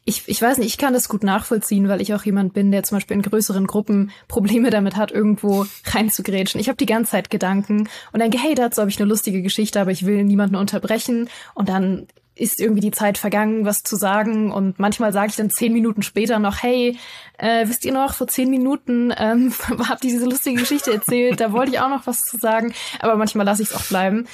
ich, 0.09 0.23
ich 0.27 0.41
weiß 0.41 0.57
nicht, 0.57 0.67
ich 0.67 0.77
kann 0.77 0.93
das 0.93 1.07
gut 1.07 1.23
nachvollziehen, 1.23 1.87
weil 1.87 2.01
ich 2.01 2.13
auch 2.13 2.23
jemand 2.23 2.53
bin, 2.53 2.71
der 2.71 2.83
zum 2.83 2.97
Beispiel 2.97 3.15
in 3.15 3.21
größeren 3.21 3.67
Gruppen 3.67 4.11
Probleme 4.27 4.71
damit 4.71 4.95
hat, 4.95 5.11
irgendwo 5.11 5.65
reinzugrätschen. 5.85 6.59
Ich 6.59 6.67
habe 6.67 6.77
die 6.77 6.87
ganze 6.87 7.11
Zeit 7.11 7.29
Gedanken 7.29 7.87
und 8.11 8.19
denke, 8.19 8.39
hey, 8.39 8.55
dazu 8.55 8.81
habe 8.81 8.89
ich 8.89 8.99
eine 8.99 9.07
lustige 9.07 9.41
Geschichte, 9.41 9.79
aber 9.79 9.91
ich 9.91 10.05
will 10.05 10.23
niemanden 10.23 10.55
unterbrechen. 10.55 11.29
Und 11.53 11.69
dann 11.69 12.07
ist 12.33 12.59
irgendwie 12.59 12.81
die 12.81 12.91
Zeit 12.91 13.17
vergangen, 13.17 13.65
was 13.65 13.83
zu 13.83 13.97
sagen. 13.97 14.51
Und 14.51 14.79
manchmal 14.79 15.13
sage 15.13 15.29
ich 15.29 15.35
dann 15.35 15.49
zehn 15.51 15.73
Minuten 15.73 16.01
später 16.01 16.39
noch, 16.39 16.63
hey, 16.63 16.97
äh, 17.37 17.67
wisst 17.67 17.85
ihr 17.85 17.93
noch, 17.93 18.13
vor 18.13 18.27
zehn 18.27 18.49
Minuten 18.49 19.13
ähm, 19.15 19.53
habt 19.89 20.03
ihr 20.05 20.11
diese 20.11 20.25
lustige 20.25 20.59
Geschichte 20.59 20.91
erzählt, 20.91 21.39
da 21.39 21.51
wollte 21.51 21.73
ich 21.73 21.79
auch 21.79 21.89
noch 21.89 22.07
was 22.07 22.23
zu 22.23 22.37
sagen. 22.37 22.73
Aber 22.99 23.15
manchmal 23.15 23.45
lasse 23.45 23.61
ich 23.61 23.69
es 23.69 23.75
auch 23.75 23.85
bleiben. 23.85 24.25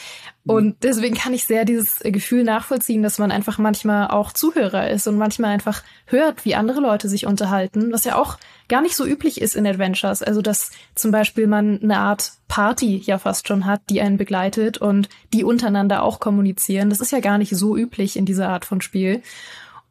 Und 0.47 0.83
deswegen 0.83 1.15
kann 1.15 1.33
ich 1.33 1.45
sehr 1.45 1.65
dieses 1.65 1.99
Gefühl 2.01 2.43
nachvollziehen, 2.43 3.01
dass 3.01 3.17
man 3.17 3.31
einfach 3.31 3.57
manchmal 3.57 4.09
auch 4.09 4.31
Zuhörer 4.31 4.91
ist 4.91 5.07
und 5.07 5.17
manchmal 5.17 5.51
einfach 5.51 5.81
hört, 6.05 6.45
wie 6.45 6.53
andere 6.53 6.81
Leute 6.81 7.09
sich 7.09 7.25
unterhalten, 7.25 7.91
was 7.91 8.03
ja 8.03 8.15
auch 8.15 8.37
gar 8.67 8.81
nicht 8.83 8.95
so 8.95 9.07
üblich 9.07 9.41
ist 9.41 9.55
in 9.55 9.65
Adventures. 9.65 10.21
Also, 10.21 10.43
dass 10.43 10.69
zum 10.93 11.09
Beispiel 11.09 11.47
man 11.47 11.81
eine 11.81 11.97
Art 11.97 12.33
Party 12.47 13.01
ja 13.03 13.17
fast 13.17 13.47
schon 13.47 13.65
hat, 13.65 13.81
die 13.89 14.01
einen 14.01 14.17
begleitet 14.17 14.77
und 14.77 15.09
die 15.33 15.43
untereinander 15.43 16.03
auch 16.03 16.19
kommunizieren. 16.19 16.91
Das 16.91 17.01
ist 17.01 17.11
ja 17.11 17.21
gar 17.21 17.39
nicht 17.39 17.55
so 17.55 17.75
üblich 17.75 18.15
in 18.15 18.25
dieser 18.25 18.49
Art 18.49 18.65
von 18.65 18.81
Spiel. 18.81 19.23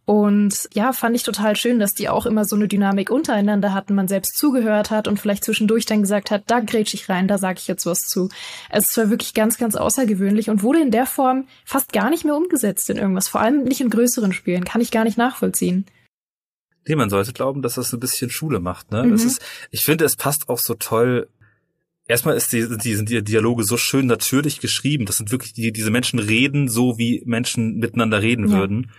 Und 0.07 0.69
ja, 0.75 0.93
fand 0.93 1.17
ich 1.17 1.23
total 1.23 1.57
schön, 1.57 1.79
dass 1.79 1.95
die 1.95 2.11
auch 2.11 2.27
immer 2.27 2.45
so 2.45 2.57
eine 2.57 2.69
Dynamik 2.69 3.11
untereinander 3.11 3.73
hatten, 3.73 3.95
man 3.95 4.07
selbst 4.07 4.37
zugehört 4.37 4.91
hat 4.91 5.09
und 5.09 5.19
vielleicht 5.19 5.45
zwischendurch 5.45 5.87
dann 5.87 6.03
gesagt 6.03 6.31
hat, 6.31 6.43
da 6.47 6.61
grätsch 6.61 6.93
ich 6.93 7.09
rein, 7.09 7.27
da 7.27 7.39
sage 7.39 7.59
ich 7.59 7.69
jetzt 7.69 7.87
was 7.87 8.01
zu. 8.01 8.29
Also 8.69 8.87
es 8.89 8.97
war 8.99 9.11
wirklich 9.11 9.33
ganz, 9.33 9.57
ganz 9.57 9.77
außergewöhnlich 9.77 10.51
und 10.51 10.63
wurde 10.63 10.83
in 10.83 10.91
der 10.91 11.07
Form 11.07 11.47
fast 11.65 11.93
gar 11.93 12.11
nicht 12.11 12.25
mehr 12.25 12.37
umgesetzt 12.37 12.91
in 12.91 12.99
irgendwas, 12.99 13.29
vor 13.29 13.41
allem 13.41 13.65
nicht 13.65 13.81
in 13.81 13.89
größeren 13.89 14.35
Spielen, 14.35 14.65
kann 14.65 14.83
ich 14.83 14.91
gar 14.91 15.05
nicht 15.05 15.17
nachvollziehen. 15.17 15.87
Nee, 16.87 16.97
man 16.97 17.09
sollte 17.09 17.33
glauben, 17.33 17.63
dass 17.63 17.77
das 17.77 17.95
ein 17.95 18.01
bisschen 18.01 18.29
Schule 18.29 18.61
macht. 18.61 18.93
Ne? 18.93 19.05
Mhm. 19.05 19.13
Das 19.13 19.25
ist, 19.25 19.41
ich 19.71 19.87
finde, 19.87 20.05
es 20.05 20.17
passt 20.17 20.51
auch 20.51 20.59
so 20.59 20.75
toll 20.75 21.29
erstmal 22.07 22.37
ist 22.37 22.53
die, 22.53 22.67
die, 22.77 22.95
sind 22.95 23.09
die 23.09 23.23
Dialoge 23.23 23.65
so 23.65 23.77
schön 23.77 24.07
natürlich 24.07 24.61
geschrieben. 24.61 25.07
Das 25.07 25.17
sind 25.17 25.33
wirklich, 25.33 25.53
die, 25.53 25.73
diese 25.73 25.91
Menschen 25.91 26.19
reden 26.19 26.69
so, 26.69 26.99
wie 26.99 27.23
Menschen 27.25 27.79
miteinander 27.79 28.23
reden 28.23 28.51
ja. 28.51 28.59
würden. 28.59 28.91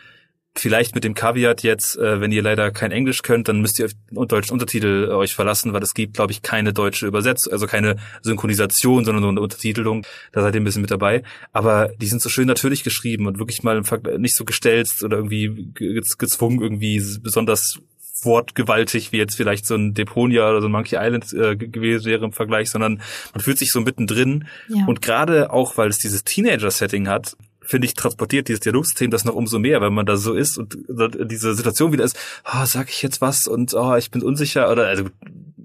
Vielleicht 0.58 0.96
mit 0.96 1.04
dem 1.04 1.16
Kaviat 1.16 1.64
jetzt, 1.64 1.98
äh, 1.98 2.22
wenn 2.22 2.32
ihr 2.32 2.42
leider 2.42 2.72
kein 2.72 2.92
Englisch 2.92 3.24
könnt, 3.24 3.50
dann 3.50 3.60
müsst 3.60 3.78
ihr 3.78 3.88
auf 4.16 4.28
deutschen 4.28 4.54
Untertitel 4.54 5.10
äh, 5.10 5.14
euch 5.14 5.36
verlassen, 5.36 5.74
weil 5.74 5.84
es 5.84 5.94
gibt, 5.94 6.14
glaube 6.14 6.32
ich, 6.32 6.42
keine 6.42 6.72
deutsche 6.72 7.08
Übersetzung, 7.08 7.52
also 7.52 7.68
keine 7.68 7.98
Synchronisation, 8.22 9.04
sondern 9.04 9.22
nur 9.22 9.32
eine 9.32 9.42
Untertitelung. 9.42 10.06
Da 10.32 10.42
seid 10.42 10.56
ihr 10.56 10.62
ein 10.62 10.64
bisschen 10.64 10.82
mit 10.82 10.92
dabei. 10.92 11.24
Aber 11.52 11.90
die 12.00 12.08
sind 12.08 12.22
so 12.22 12.30
schön 12.30 12.48
natürlich 12.48 12.84
geschrieben 12.84 13.28
und 13.28 13.38
wirklich 13.38 13.64
mal 13.64 13.82
nicht 14.18 14.36
so 14.36 14.46
gestelzt 14.46 15.04
oder 15.04 15.18
irgendwie 15.18 15.74
gezwungen, 15.74 16.62
irgendwie 16.62 17.04
besonders 17.22 17.80
wortgewaltig, 18.24 19.12
wie 19.12 19.18
jetzt 19.18 19.36
vielleicht 19.36 19.66
so 19.66 19.76
ein 19.76 19.94
Deponia 19.94 20.50
oder 20.50 20.62
so 20.62 20.68
ein 20.68 20.72
Monkey 20.72 20.96
Island 20.98 21.34
äh, 21.34 21.56
gewesen 21.56 22.06
wäre 22.06 22.24
im 22.24 22.32
Vergleich, 22.32 22.70
sondern 22.70 23.02
man 23.34 23.42
fühlt 23.42 23.58
sich 23.58 23.72
so 23.72 23.82
mittendrin. 23.82 24.48
Ja. 24.70 24.86
Und 24.86 25.02
gerade 25.02 25.52
auch, 25.52 25.78
weil 25.78 25.90
es 25.90 25.98
dieses 25.98 26.24
Teenager-Setting 26.24 27.10
hat, 27.10 27.36
finde 27.66 27.86
ich, 27.86 27.94
transportiert 27.94 28.48
dieses 28.48 28.62
Dialogsystem 28.62 29.12
das 29.12 29.26
noch 29.26 29.36
umso 29.36 29.60
mehr, 29.60 29.82
wenn 29.82 29.94
man 29.94 30.06
da 30.06 30.18
so 30.18 30.34
ist 30.34 30.58
und 30.58 30.78
diese 30.88 31.56
Situation 31.56 31.92
wieder 31.92 32.04
ist, 32.04 32.18
oh, 32.46 32.66
sag 32.66 32.90
ich 32.90 33.02
jetzt 33.02 33.22
was 33.22 33.48
und 33.48 33.74
oh, 33.74 33.96
ich 33.96 34.12
bin 34.12 34.24
unsicher 34.24 34.72
oder 34.72 34.88
also 34.88 35.06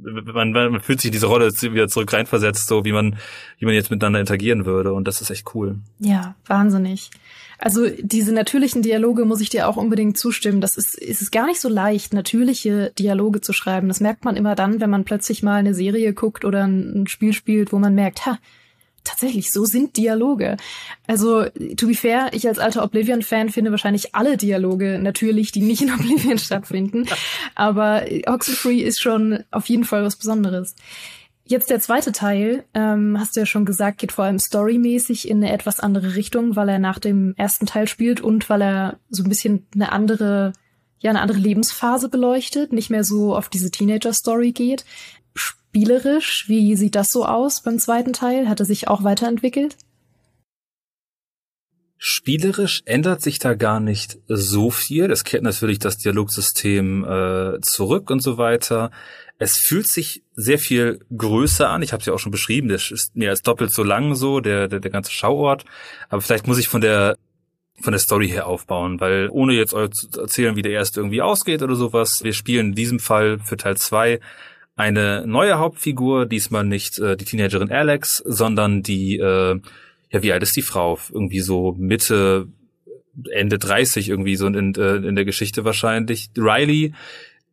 man, 0.03 0.53
man 0.53 0.81
fühlt 0.81 1.01
sich 1.01 1.09
in 1.09 1.13
diese 1.13 1.27
Rolle 1.27 1.51
wieder 1.51 1.89
zurück 1.89 2.13
reinversetzt, 2.13 2.67
so 2.67 2.85
wie 2.85 2.93
man, 2.93 3.17
wie 3.59 3.67
man 3.67 3.75
jetzt 3.75 3.91
miteinander 3.91 4.21
interagieren 4.21 4.65
würde 4.65 4.93
und 4.93 5.07
das 5.07 5.21
ist 5.21 5.31
echt 5.31 5.55
cool. 5.55 5.79
Ja, 5.99 6.35
wahnsinnig. 6.47 7.11
Also 7.63 7.87
diese 8.01 8.33
natürlichen 8.33 8.81
Dialoge 8.81 9.27
muss 9.27 9.43
ich 9.43 9.51
dir 9.51 9.69
auch 9.69 9.77
unbedingt 9.77 10.17
zustimmen. 10.17 10.63
Das 10.63 10.79
ist, 10.79 10.97
ist 10.97 11.21
es 11.21 11.31
gar 11.31 11.47
nicht 11.47 11.61
so 11.61 11.69
leicht, 11.69 12.15
natürliche 12.15 12.91
Dialoge 12.99 13.43
zu 13.43 13.53
schreiben. 13.53 13.89
Das 13.89 14.01
merkt 14.01 14.25
man 14.25 14.37
immer 14.37 14.55
dann, 14.55 14.81
wenn 14.81 14.89
man 14.89 15.05
plötzlich 15.05 15.43
mal 15.43 15.57
eine 15.57 15.75
Serie 15.75 16.15
guckt 16.15 16.47
oder 16.47 16.67
ein, 16.67 17.07
Spiel 17.07 17.35
spielt, 17.35 17.71
wo 17.71 17.79
man 17.79 17.95
merkt, 17.95 18.25
ha, 18.25 18.39
tatsächlich, 19.05 19.51
so 19.51 19.65
sind 19.65 19.97
Dialoge. 19.97 20.57
Also, 21.07 21.45
to 21.77 21.87
be 21.87 21.95
fair, 21.95 22.31
ich 22.33 22.47
als 22.47 22.59
alter 22.59 22.83
Oblivion-Fan 22.85 23.51
finde 23.51 23.71
wahrscheinlich 23.71 24.15
alle 24.15 24.37
Dialoge 24.37 24.99
natürlich, 25.01 25.53
die 25.53 25.63
nicht 25.63 25.83
in 25.83 25.93
Oblivion 25.93 26.39
stattfinden. 26.39 27.07
Aber 27.55 28.05
Oxenfree 28.27 28.81
ist 28.81 29.01
schon 29.01 29.45
auf 29.51 29.69
jeden 29.69 29.85
Fall 29.85 30.05
was 30.05 30.17
Besonderes. 30.17 30.75
Jetzt 31.51 31.69
der 31.69 31.81
zweite 31.81 32.13
Teil, 32.13 32.65
ähm, 32.75 33.19
hast 33.19 33.35
du 33.35 33.41
ja 33.41 33.47
schon 33.47 33.65
gesagt, 33.65 33.99
geht 33.99 34.13
vor 34.13 34.25
allem 34.25 34.39
storymäßig 34.39 35.29
in 35.29 35.39
eine 35.39 35.53
etwas 35.53 35.81
andere 35.81 36.15
Richtung, 36.15 36.55
weil 36.55 36.69
er 36.69 36.79
nach 36.79 37.01
dem 37.01 37.35
ersten 37.37 37.67
Teil 37.67 37.89
spielt 37.89 38.21
und 38.21 38.49
weil 38.49 38.63
er 38.63 38.99
so 39.09 39.25
ein 39.25 39.29
bisschen 39.29 39.67
eine 39.75 39.91
andere, 39.91 40.53
ja, 41.01 41.11
eine 41.11 41.21
andere 41.21 41.41
Lebensphase 41.41 42.09
beleuchtet, 42.09 42.73
nicht 42.73 42.89
mehr 42.89 43.03
so 43.03 43.35
auf 43.35 43.49
diese 43.49 43.73
Teenager-Story 43.73 44.53
geht. 44.53 44.85
Spielerisch, 45.71 46.49
wie 46.49 46.75
sieht 46.75 46.97
das 46.97 47.13
so 47.13 47.25
aus 47.25 47.63
beim 47.63 47.79
zweiten 47.79 48.13
Teil? 48.13 48.49
Hat 48.49 48.59
er 48.59 48.67
sich 48.67 48.89
auch 48.89 49.05
weiterentwickelt? 49.05 49.77
Spielerisch 51.97 52.83
ändert 52.87 53.23
sich 53.23 53.39
da 53.39 53.55
gar 53.55 53.79
nicht 53.79 54.19
so 54.27 54.71
viel. 54.71 55.13
Es 55.13 55.23
kehrt 55.23 55.45
natürlich 55.45 55.79
das 55.79 55.97
Dialogsystem 55.97 57.05
äh, 57.05 57.61
zurück 57.61 58.11
und 58.11 58.21
so 58.21 58.37
weiter. 58.37 58.91
Es 59.39 59.59
fühlt 59.59 59.87
sich 59.87 60.25
sehr 60.35 60.59
viel 60.59 61.07
größer 61.17 61.69
an. 61.69 61.83
Ich 61.83 61.93
habe 61.93 62.01
es 62.01 62.07
ja 62.07 62.15
auch 62.15 62.19
schon 62.19 62.33
beschrieben, 62.33 62.69
das 62.69 62.91
ist 62.91 63.15
mehr 63.15 63.31
als 63.31 63.43
doppelt 63.43 63.73
so 63.73 63.85
lang 63.85 64.17
so, 64.17 64.41
der, 64.41 64.67
der, 64.67 64.81
der 64.81 64.91
ganze 64.91 65.13
Schauort. 65.13 65.65
Aber 66.09 66.21
vielleicht 66.21 66.49
muss 66.49 66.59
ich 66.59 66.67
von 66.67 66.81
der 66.81 67.17
von 67.81 67.93
der 67.93 68.01
Story 68.01 68.29
her 68.29 68.47
aufbauen, 68.47 69.01
weil 69.01 69.29
ohne 69.31 69.55
jetzt 69.55 69.73
euch 69.73 69.91
zu 69.91 70.21
erzählen, 70.21 70.57
wie 70.57 70.63
der 70.63 70.73
erste 70.73 71.01
irgendwie 71.01 71.23
ausgeht 71.23 71.63
oder 71.63 71.77
sowas, 71.77 72.25
wir 72.25 72.35
spielen 72.35 72.69
in 72.69 72.75
diesem 72.75 72.99
Fall 72.99 73.39
für 73.39 73.57
Teil 73.57 73.79
zwei 73.79 74.21
eine 74.77 75.27
neue 75.27 75.59
Hauptfigur, 75.59 76.27
diesmal 76.27 76.65
nicht 76.65 76.99
äh, 76.99 77.17
die 77.17 77.25
Teenagerin 77.25 77.71
Alex, 77.71 78.23
sondern 78.25 78.83
die, 78.83 79.19
äh, 79.19 79.61
ja, 80.11 80.23
wie 80.23 80.33
alt 80.33 80.43
ist 80.43 80.57
die 80.57 80.63
Frau? 80.63 80.99
Irgendwie 81.13 81.41
so 81.41 81.75
Mitte, 81.79 82.49
Ende 83.31 83.59
30 83.59 84.09
irgendwie 84.09 84.37
so 84.37 84.47
in, 84.47 84.75
äh, 84.75 84.97
in 84.97 85.17
der 85.17 85.25
Geschichte 85.25 85.65
wahrscheinlich. 85.65 86.31
Riley, 86.37 86.95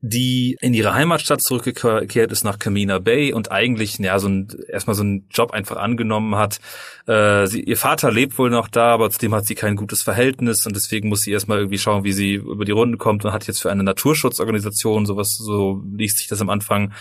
die 0.01 0.55
in 0.61 0.75
ihre 0.75 0.93
Heimatstadt 0.93 1.41
zurückgekehrt 1.41 2.31
ist 2.31 2.43
nach 2.43 2.59
Camina 2.59 2.99
Bay 2.99 3.33
und 3.33 3.51
eigentlich 3.51 3.97
ja 3.97 4.19
so 4.19 4.27
ein 4.27 4.47
erstmal 4.69 4.95
so 4.95 5.01
einen 5.01 5.27
Job 5.31 5.51
einfach 5.51 5.77
angenommen 5.77 6.35
hat. 6.35 6.59
Äh, 7.07 7.47
sie, 7.47 7.61
ihr 7.61 7.77
Vater 7.77 8.11
lebt 8.11 8.37
wohl 8.37 8.51
noch 8.51 8.67
da, 8.67 8.93
aber 8.93 9.09
zudem 9.09 9.33
hat 9.33 9.47
sie 9.47 9.55
kein 9.55 9.75
gutes 9.75 10.03
Verhältnis 10.03 10.65
und 10.67 10.75
deswegen 10.75 11.09
muss 11.09 11.21
sie 11.21 11.31
erstmal 11.31 11.57
irgendwie 11.57 11.79
schauen, 11.79 12.03
wie 12.03 12.13
sie 12.13 12.35
über 12.35 12.63
die 12.63 12.71
Runden 12.71 12.99
kommt 12.99 13.25
und 13.25 13.33
hat 13.33 13.47
jetzt 13.47 13.61
für 13.61 13.71
eine 13.71 13.83
Naturschutzorganisation 13.83 15.07
sowas 15.07 15.29
so 15.29 15.83
liest 15.91 16.19
sich 16.19 16.27
das 16.27 16.41
am 16.41 16.49
Anfang 16.49 16.93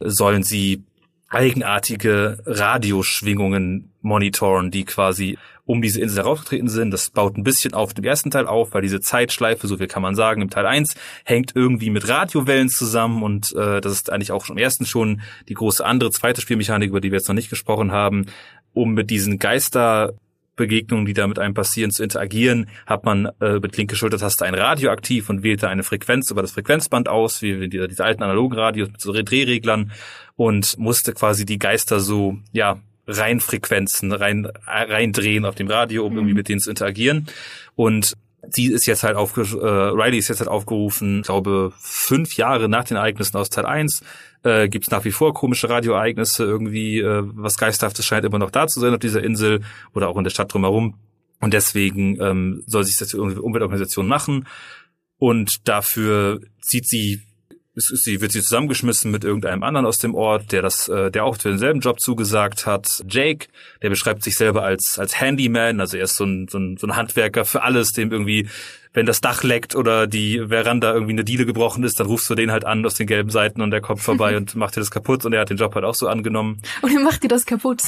sollen 0.00 0.44
sie 0.44 0.84
eigenartige 1.28 2.38
Radioschwingungen 2.46 3.92
monitoren, 4.02 4.70
die 4.70 4.84
quasi 4.84 5.38
um 5.66 5.80
diese 5.80 6.00
Insel 6.00 6.24
herausgetreten 6.24 6.68
sind. 6.68 6.90
Das 6.90 7.10
baut 7.10 7.36
ein 7.36 7.44
bisschen 7.44 7.74
auf 7.74 7.94
dem 7.94 8.04
ersten 8.04 8.30
Teil 8.30 8.46
auf, 8.46 8.74
weil 8.74 8.82
diese 8.82 9.00
Zeitschleife, 9.00 9.66
so 9.66 9.78
viel 9.78 9.86
kann 9.86 10.02
man 10.02 10.14
sagen, 10.14 10.42
im 10.42 10.50
Teil 10.50 10.66
1 10.66 10.94
hängt 11.24 11.52
irgendwie 11.54 11.90
mit 11.90 12.08
Radiowellen 12.08 12.68
zusammen 12.68 13.22
und 13.22 13.54
äh, 13.56 13.80
das 13.80 13.92
ist 13.92 14.12
eigentlich 14.12 14.32
auch 14.32 14.48
im 14.48 14.58
ersten 14.58 14.86
schon 14.86 15.22
die 15.48 15.54
große 15.54 15.84
andere 15.84 16.10
zweite 16.10 16.40
Spielmechanik, 16.40 16.90
über 16.90 17.00
die 17.00 17.10
wir 17.10 17.18
jetzt 17.18 17.28
noch 17.28 17.34
nicht 17.34 17.50
gesprochen 17.50 17.92
haben, 17.92 18.26
um 18.72 18.92
mit 18.92 19.10
diesen 19.10 19.38
Geister 19.38 20.14
Begegnungen, 20.56 21.04
die 21.04 21.14
da 21.14 21.26
mit 21.26 21.38
einem 21.38 21.54
passieren, 21.54 21.90
zu 21.90 22.02
interagieren, 22.02 22.68
hat 22.86 23.04
man 23.04 23.26
äh, 23.40 23.58
mit 23.58 23.76
linke 23.76 23.96
Schultertaste 23.96 24.44
ein 24.44 24.54
Radio 24.54 24.90
aktiv 24.90 25.28
und 25.28 25.42
wählt 25.42 25.62
da 25.62 25.68
eine 25.68 25.82
Frequenz 25.82 26.30
über 26.30 26.42
das 26.42 26.52
Frequenzband 26.52 27.08
aus, 27.08 27.42
wie 27.42 27.68
diese, 27.68 27.88
diese 27.88 28.04
alten 28.04 28.22
analogen 28.22 28.56
Radios 28.56 28.90
mit 28.90 29.00
so 29.00 29.12
Drehreglern 29.12 29.92
und 30.36 30.78
musste 30.78 31.12
quasi 31.12 31.44
die 31.44 31.58
Geister 31.58 32.00
so, 32.00 32.38
ja, 32.52 32.78
rein 33.06 33.40
Frequenzen 33.40 34.12
rein 34.12 34.48
reindrehen 34.66 35.44
auf 35.44 35.54
dem 35.54 35.68
Radio, 35.68 36.04
um 36.06 36.12
mhm. 36.12 36.18
irgendwie 36.18 36.34
mit 36.34 36.48
denen 36.48 36.60
zu 36.60 36.70
interagieren. 36.70 37.26
Und 37.74 38.14
sie 38.50 38.66
ist 38.66 38.86
jetzt 38.86 39.02
halt 39.02 39.16
aufge 39.16 39.42
äh, 39.42 39.66
Riley 39.66 40.18
ist 40.18 40.28
jetzt 40.28 40.40
halt 40.40 40.50
aufgerufen, 40.50 41.22
glaube 41.22 41.72
fünf 41.78 42.36
Jahre 42.36 42.68
nach 42.68 42.84
den 42.84 42.96
Ereignissen 42.96 43.36
aus 43.36 43.50
Teil 43.50 43.66
1 43.66 44.02
äh, 44.44 44.68
gibt 44.68 44.86
es 44.86 44.90
nach 44.90 45.04
wie 45.04 45.10
vor 45.10 45.34
komische 45.34 45.68
Radioereignisse 45.68 46.44
irgendwie, 46.44 47.00
äh, 47.00 47.22
was 47.24 47.56
Geisterhaftes 47.56 48.04
scheint 48.04 48.24
immer 48.24 48.38
noch 48.38 48.50
da 48.50 48.66
zu 48.66 48.80
sein 48.80 48.92
auf 48.92 49.00
dieser 49.00 49.22
Insel 49.22 49.62
oder 49.94 50.08
auch 50.08 50.16
in 50.16 50.24
der 50.24 50.30
Stadt 50.30 50.52
drumherum. 50.52 50.94
Und 51.40 51.52
deswegen 51.52 52.20
ähm, 52.20 52.62
soll 52.66 52.84
sich 52.84 52.96
das 52.96 53.08
die 53.08 53.16
Umweltorganisation 53.16 54.06
machen. 54.06 54.46
Und 55.18 55.68
dafür 55.68 56.40
zieht 56.60 56.88
sie 56.88 57.22
ist, 57.74 57.90
ist 57.90 58.04
sie, 58.04 58.20
wird 58.20 58.32
sie 58.32 58.42
zusammengeschmissen 58.42 59.10
mit 59.10 59.24
irgendeinem 59.24 59.62
anderen 59.62 59.86
aus 59.86 59.98
dem 59.98 60.14
Ort, 60.14 60.52
der 60.52 60.62
das, 60.62 60.88
äh, 60.88 61.10
der 61.10 61.24
auch 61.24 61.36
für 61.36 61.48
denselben 61.50 61.80
Job 61.80 62.00
zugesagt 62.00 62.66
hat. 62.66 63.02
Jake, 63.08 63.48
der 63.82 63.90
beschreibt 63.90 64.22
sich 64.22 64.36
selber 64.36 64.62
als 64.62 64.98
als 64.98 65.20
Handyman, 65.20 65.80
also 65.80 65.96
er 65.96 66.04
ist 66.04 66.16
so 66.16 66.24
ein, 66.24 66.46
so 66.48 66.58
ein, 66.58 66.76
so 66.76 66.86
ein 66.86 66.96
Handwerker 66.96 67.44
für 67.44 67.62
alles, 67.62 67.92
dem 67.92 68.12
irgendwie, 68.12 68.48
wenn 68.92 69.06
das 69.06 69.20
Dach 69.20 69.42
leckt 69.42 69.74
oder 69.74 70.06
die 70.06 70.40
Veranda 70.48 70.92
irgendwie 70.92 71.12
eine 71.12 71.24
Diele 71.24 71.46
gebrochen 71.46 71.82
ist, 71.82 71.98
dann 71.98 72.06
rufst 72.06 72.30
du 72.30 72.34
den 72.34 72.52
halt 72.52 72.64
an 72.64 72.86
aus 72.86 72.94
den 72.94 73.08
gelben 73.08 73.30
Seiten 73.30 73.60
und 73.60 73.70
der 73.72 73.80
kommt 73.80 74.00
vorbei 74.02 74.36
und 74.36 74.54
macht 74.54 74.76
dir 74.76 74.80
das 74.80 74.90
kaputt 74.90 75.24
und 75.24 75.32
er 75.32 75.40
hat 75.40 75.50
den 75.50 75.56
Job 75.56 75.74
halt 75.74 75.84
auch 75.84 75.94
so 75.94 76.06
angenommen. 76.06 76.62
Und 76.82 76.92
er 76.92 77.00
macht 77.00 77.24
dir 77.24 77.28
das 77.28 77.44
kaputt. 77.44 77.82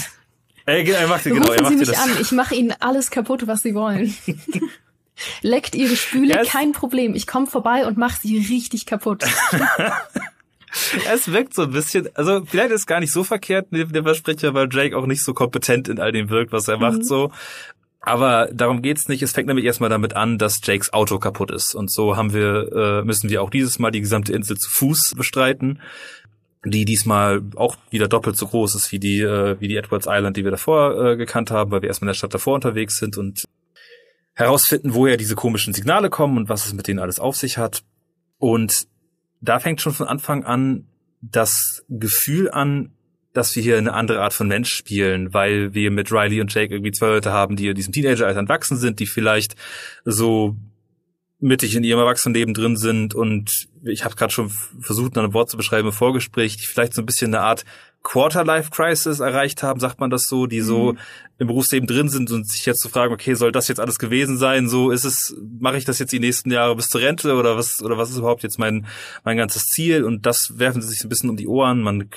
Er, 0.64 0.84
er 0.84 1.06
macht 1.06 1.24
dir 1.24 1.30
genau, 1.30 1.46
Rufen 1.46 1.58
er 1.58 1.62
macht 1.62 1.72
Sie 1.74 1.78
mich 1.78 1.88
das. 1.88 1.98
an, 1.98 2.10
ich 2.20 2.32
mache 2.32 2.54
Ihnen 2.56 2.74
alles 2.80 3.10
kaputt, 3.10 3.46
was 3.46 3.62
Sie 3.62 3.74
wollen. 3.74 4.12
Leckt 5.42 5.74
ihre 5.74 5.96
Spüle, 5.96 6.34
yes. 6.34 6.48
kein 6.48 6.72
Problem. 6.72 7.14
Ich 7.14 7.26
komme 7.26 7.46
vorbei 7.46 7.86
und 7.86 7.96
mache 7.96 8.20
sie 8.20 8.38
richtig 8.38 8.86
kaputt. 8.86 9.24
es 11.10 11.32
wirkt 11.32 11.54
so 11.54 11.62
ein 11.62 11.70
bisschen, 11.70 12.08
also 12.14 12.44
vielleicht 12.44 12.70
ist 12.70 12.80
es 12.80 12.86
gar 12.86 13.00
nicht 13.00 13.12
so 13.12 13.24
verkehrt 13.24 13.68
neben 13.70 13.92
dem 13.92 14.04
Versprecher, 14.04 14.54
weil 14.54 14.68
Jake 14.70 14.96
auch 14.96 15.06
nicht 15.06 15.24
so 15.24 15.32
kompetent 15.34 15.88
in 15.88 15.98
all 15.98 16.12
dem 16.12 16.28
wirkt, 16.30 16.52
was 16.52 16.68
er 16.68 16.76
mhm. 16.76 16.82
macht 16.82 17.04
so. 17.04 17.30
Aber 18.00 18.48
darum 18.52 18.82
geht's 18.82 19.08
nicht. 19.08 19.22
Es 19.22 19.32
fängt 19.32 19.48
nämlich 19.48 19.64
erstmal 19.64 19.90
damit 19.90 20.14
an, 20.14 20.38
dass 20.38 20.60
Jakes 20.62 20.92
Auto 20.92 21.18
kaputt 21.18 21.50
ist. 21.50 21.74
Und 21.74 21.90
so 21.90 22.16
haben 22.16 22.32
wir, 22.32 22.72
äh, 22.72 23.04
müssen 23.04 23.30
wir 23.30 23.42
auch 23.42 23.50
dieses 23.50 23.80
Mal 23.80 23.90
die 23.90 24.00
gesamte 24.00 24.32
Insel 24.32 24.56
zu 24.56 24.70
Fuß 24.70 25.14
bestreiten 25.16 25.80
die 26.70 26.84
diesmal 26.84 27.42
auch 27.54 27.76
wieder 27.90 28.08
doppelt 28.08 28.36
so 28.36 28.48
groß 28.48 28.74
ist 28.74 28.90
wie 28.92 28.98
die 28.98 29.20
äh, 29.20 29.56
wie 29.60 29.68
die 29.68 29.76
Edwards 29.76 30.06
Island, 30.08 30.36
die 30.36 30.44
wir 30.44 30.50
davor 30.50 31.12
äh, 31.12 31.16
gekannt 31.16 31.50
haben, 31.50 31.70
weil 31.70 31.82
wir 31.82 31.88
erstmal 31.88 32.08
in 32.08 32.10
der 32.10 32.18
Stadt 32.18 32.34
davor 32.34 32.54
unterwegs 32.54 32.96
sind 32.96 33.16
und 33.16 33.44
herausfinden, 34.36 34.94
woher 34.94 35.16
diese 35.16 35.34
komischen 35.34 35.74
Signale 35.74 36.10
kommen 36.10 36.36
und 36.36 36.48
was 36.48 36.66
es 36.66 36.74
mit 36.74 36.86
denen 36.86 37.00
alles 37.00 37.18
auf 37.18 37.36
sich 37.36 37.58
hat. 37.58 37.82
Und 38.38 38.86
da 39.40 39.58
fängt 39.58 39.80
schon 39.80 39.94
von 39.94 40.06
Anfang 40.06 40.44
an 40.44 40.86
das 41.20 41.84
Gefühl 41.88 42.50
an, 42.50 42.92
dass 43.32 43.56
wir 43.56 43.62
hier 43.62 43.78
eine 43.78 43.92
andere 43.92 44.22
Art 44.22 44.32
von 44.32 44.48
Mensch 44.48 44.72
spielen, 44.72 45.34
weil 45.34 45.74
wir 45.74 45.90
mit 45.90 46.12
Riley 46.12 46.40
und 46.40 46.52
Jake 46.52 46.72
irgendwie 46.72 46.92
zwei 46.92 47.08
Leute 47.08 47.32
haben, 47.32 47.56
die 47.56 47.68
in 47.68 47.74
diesem 47.74 47.92
Teenager-Alter 47.92 48.38
entwachsen 48.38 48.76
sind, 48.76 49.00
die 49.00 49.06
vielleicht 49.06 49.56
so 50.04 50.56
mittig 51.38 51.74
in 51.74 51.84
ihrem 51.84 52.00
Erwachsenenleben 52.00 52.54
drin 52.54 52.76
sind 52.76 53.14
und 53.14 53.68
ich 53.84 54.04
habe 54.04 54.16
gerade 54.16 54.32
schon 54.32 54.50
versucht, 54.80 55.18
ein 55.18 55.34
Wort 55.34 55.50
zu 55.50 55.58
beschreiben 55.58 55.88
im 55.88 55.92
Vorgespräch, 55.92 56.56
die 56.56 56.66
vielleicht 56.66 56.94
so 56.94 57.02
ein 57.02 57.06
bisschen 57.06 57.34
eine 57.34 57.42
Art 57.44 57.64
Quarter-Life-Crisis 58.06 59.20
erreicht 59.20 59.62
haben, 59.62 59.80
sagt 59.80 60.00
man 60.00 60.10
das 60.10 60.24
so, 60.28 60.46
die 60.46 60.60
so 60.60 60.92
mhm 60.92 60.98
im 61.38 61.48
Berufsleben 61.48 61.86
drin 61.86 62.08
sind 62.08 62.30
und 62.30 62.48
sich 62.48 62.64
jetzt 62.64 62.80
zu 62.80 62.88
fragen, 62.88 63.12
okay, 63.12 63.34
soll 63.34 63.52
das 63.52 63.68
jetzt 63.68 63.78
alles 63.78 63.98
gewesen 63.98 64.38
sein? 64.38 64.68
So 64.68 64.90
ist 64.90 65.04
es, 65.04 65.36
mache 65.60 65.76
ich 65.76 65.84
das 65.84 65.98
jetzt 65.98 66.12
die 66.12 66.18
nächsten 66.18 66.50
Jahre 66.50 66.74
bis 66.74 66.88
zur 66.88 67.02
Rente 67.02 67.34
oder 67.34 67.58
was 67.58 67.82
oder 67.82 67.98
was 67.98 68.10
ist 68.10 68.16
überhaupt 68.16 68.42
jetzt 68.42 68.58
mein 68.58 68.86
mein 69.22 69.36
ganzes 69.36 69.66
Ziel? 69.66 70.04
Und 70.04 70.24
das 70.24 70.54
werfen 70.56 70.80
sie 70.80 70.88
sich 70.88 71.04
ein 71.04 71.10
bisschen 71.10 71.28
um 71.28 71.36
die 71.36 71.46
Ohren. 71.46 71.82
Man 71.82 72.08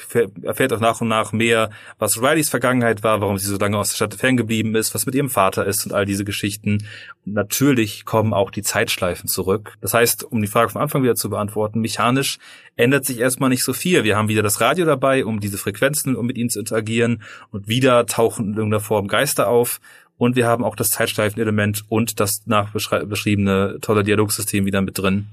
erfährt 0.42 0.72
auch 0.72 0.80
nach 0.80 1.02
und 1.02 1.10
nach 1.10 1.34
mehr, 1.34 1.70
was 1.98 2.22
Rileys 2.22 2.50
Vergangenheit 2.50 3.04
war, 3.04 3.20
warum 3.20 3.38
sie 3.38 3.48
so 3.48 3.58
lange 3.58 3.78
aus 3.78 3.90
der 3.90 3.96
Stadt 3.96 4.14
ferngeblieben 4.14 4.74
ist, 4.76 4.96
was 4.96 5.06
mit 5.06 5.16
ihrem 5.16 5.30
Vater 5.30 5.66
ist 5.66 5.86
und 5.86 5.92
all 5.92 6.06
diese 6.06 6.24
Geschichten. 6.24 6.86
Und 7.26 7.34
natürlich 7.34 8.06
kommen 8.06 8.34
auch 8.34 8.52
die 8.52 8.64
Zeitschleifen 8.64 9.28
zurück. 9.28 9.74
Das 9.82 9.94
heißt, 9.94 10.24
um 10.24 10.42
die 10.42 10.48
Frage 10.48 10.70
vom 10.70 10.82
Anfang 10.82 11.04
wieder 11.04 11.16
zu 11.16 11.30
beantworten, 11.30 11.82
mechanisch 11.82 12.40
ändert 12.78 13.06
sich 13.06 13.20
erstmal 13.20 13.50
nicht 13.50 13.66
so 13.66 13.74
viel. 13.74 14.06
Wir 14.06 14.16
haben 14.16 14.30
wieder 14.30 14.44
das 14.44 14.62
Radio 14.62 14.86
dabei, 14.86 15.26
um 15.26 15.42
diese 15.42 15.58
Frequenzen, 15.80 16.16
um 16.16 16.26
mit 16.26 16.38
ihnen 16.38 16.50
zu 16.50 16.60
interagieren 16.60 17.22
und 17.52 17.68
wieder 17.68 18.06
tauchen 18.06 18.48
in 18.48 18.54
irgendeiner 18.56 18.82
Form 18.82 19.08
Geister 19.08 19.48
auf 19.48 19.80
und 20.18 20.36
wir 20.36 20.46
haben 20.46 20.64
auch 20.66 20.76
das 20.76 20.90
Zeitschleifenelement 20.90 21.86
und 21.88 22.20
das 22.20 22.46
nachbeschriebene 22.46 23.78
tolle 23.82 24.04
Dialogsystem 24.04 24.66
wieder 24.66 24.82
mit 24.82 24.98
drin, 24.98 25.28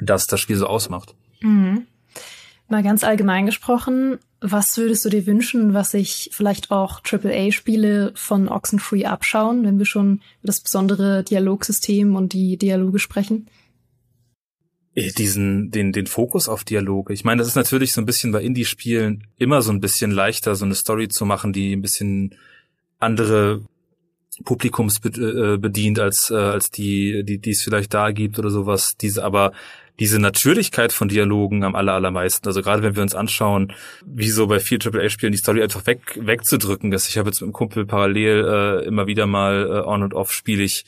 das 0.00 0.26
das 0.26 0.40
Spiel 0.40 0.56
so 0.56 0.66
ausmacht. 0.66 1.14
Mhm. 1.40 1.86
Mal 2.68 2.82
ganz 2.82 3.04
allgemein 3.04 3.46
gesprochen, 3.46 4.18
was 4.40 4.76
würdest 4.76 5.04
du 5.04 5.10
dir 5.10 5.26
wünschen, 5.26 5.74
was 5.74 5.92
sich 5.92 6.30
vielleicht 6.32 6.70
auch 6.70 7.00
AAA-Spiele 7.04 8.12
von 8.14 8.48
Oxenfree 8.48 9.04
abschauen, 9.04 9.64
wenn 9.64 9.78
wir 9.78 9.86
schon 9.86 10.14
über 10.40 10.46
das 10.46 10.60
besondere 10.60 11.22
Dialogsystem 11.22 12.16
und 12.16 12.32
die 12.32 12.56
Dialoge 12.56 12.98
sprechen? 12.98 13.46
Äh, 14.96 15.12
diesen, 15.12 15.70
den, 15.70 15.92
den 15.92 16.06
Fokus 16.06 16.48
auf 16.48 16.64
Dialoge. 16.64 17.12
Ich 17.12 17.22
meine, 17.22 17.40
das 17.40 17.48
ist 17.48 17.54
natürlich 17.54 17.92
so 17.92 18.00
ein 18.00 18.06
bisschen 18.06 18.32
bei 18.32 18.42
Indie-Spielen 18.42 19.26
immer 19.36 19.62
so 19.62 19.70
ein 19.70 19.80
bisschen 19.80 20.10
leichter, 20.10 20.56
so 20.56 20.64
eine 20.64 20.74
Story 20.74 21.08
zu 21.08 21.26
machen, 21.26 21.52
die 21.52 21.76
ein 21.76 21.82
bisschen 21.82 22.34
andere 22.98 23.60
Publikums 24.44 25.00
äh, 25.04 25.56
bedient 25.58 25.98
als 25.98 26.30
äh, 26.30 26.34
als 26.34 26.70
die 26.70 27.24
die 27.24 27.38
die 27.38 27.50
es 27.50 27.62
vielleicht 27.62 27.94
da 27.94 28.10
gibt 28.10 28.38
oder 28.38 28.50
sowas 28.50 28.96
diese 29.00 29.24
aber 29.24 29.52
diese 29.98 30.18
Natürlichkeit 30.18 30.92
von 30.92 31.08
Dialogen 31.08 31.64
am 31.64 31.74
aller, 31.74 31.94
allermeisten. 31.94 32.46
Also 32.46 32.60
gerade 32.60 32.82
wenn 32.82 32.96
wir 32.96 33.02
uns 33.02 33.14
anschauen, 33.14 33.72
wie 34.04 34.28
so 34.28 34.46
bei 34.46 34.60
vielen 34.60 34.82
AAA-Spielen 34.82 35.32
die 35.32 35.38
Story 35.38 35.62
einfach 35.62 35.86
weg, 35.86 36.18
wegzudrücken 36.20 36.92
ist. 36.92 37.08
Ich 37.08 37.16
habe 37.16 37.30
jetzt 37.30 37.40
mit 37.40 37.46
einem 37.46 37.54
Kumpel 37.54 37.86
parallel 37.86 38.44
äh, 38.44 38.86
immer 38.86 39.06
wieder 39.06 39.26
mal 39.26 39.66
äh, 39.66 39.88
on 39.88 40.02
und 40.02 40.12
off 40.12 40.32
spiele 40.32 40.64
ich 40.64 40.84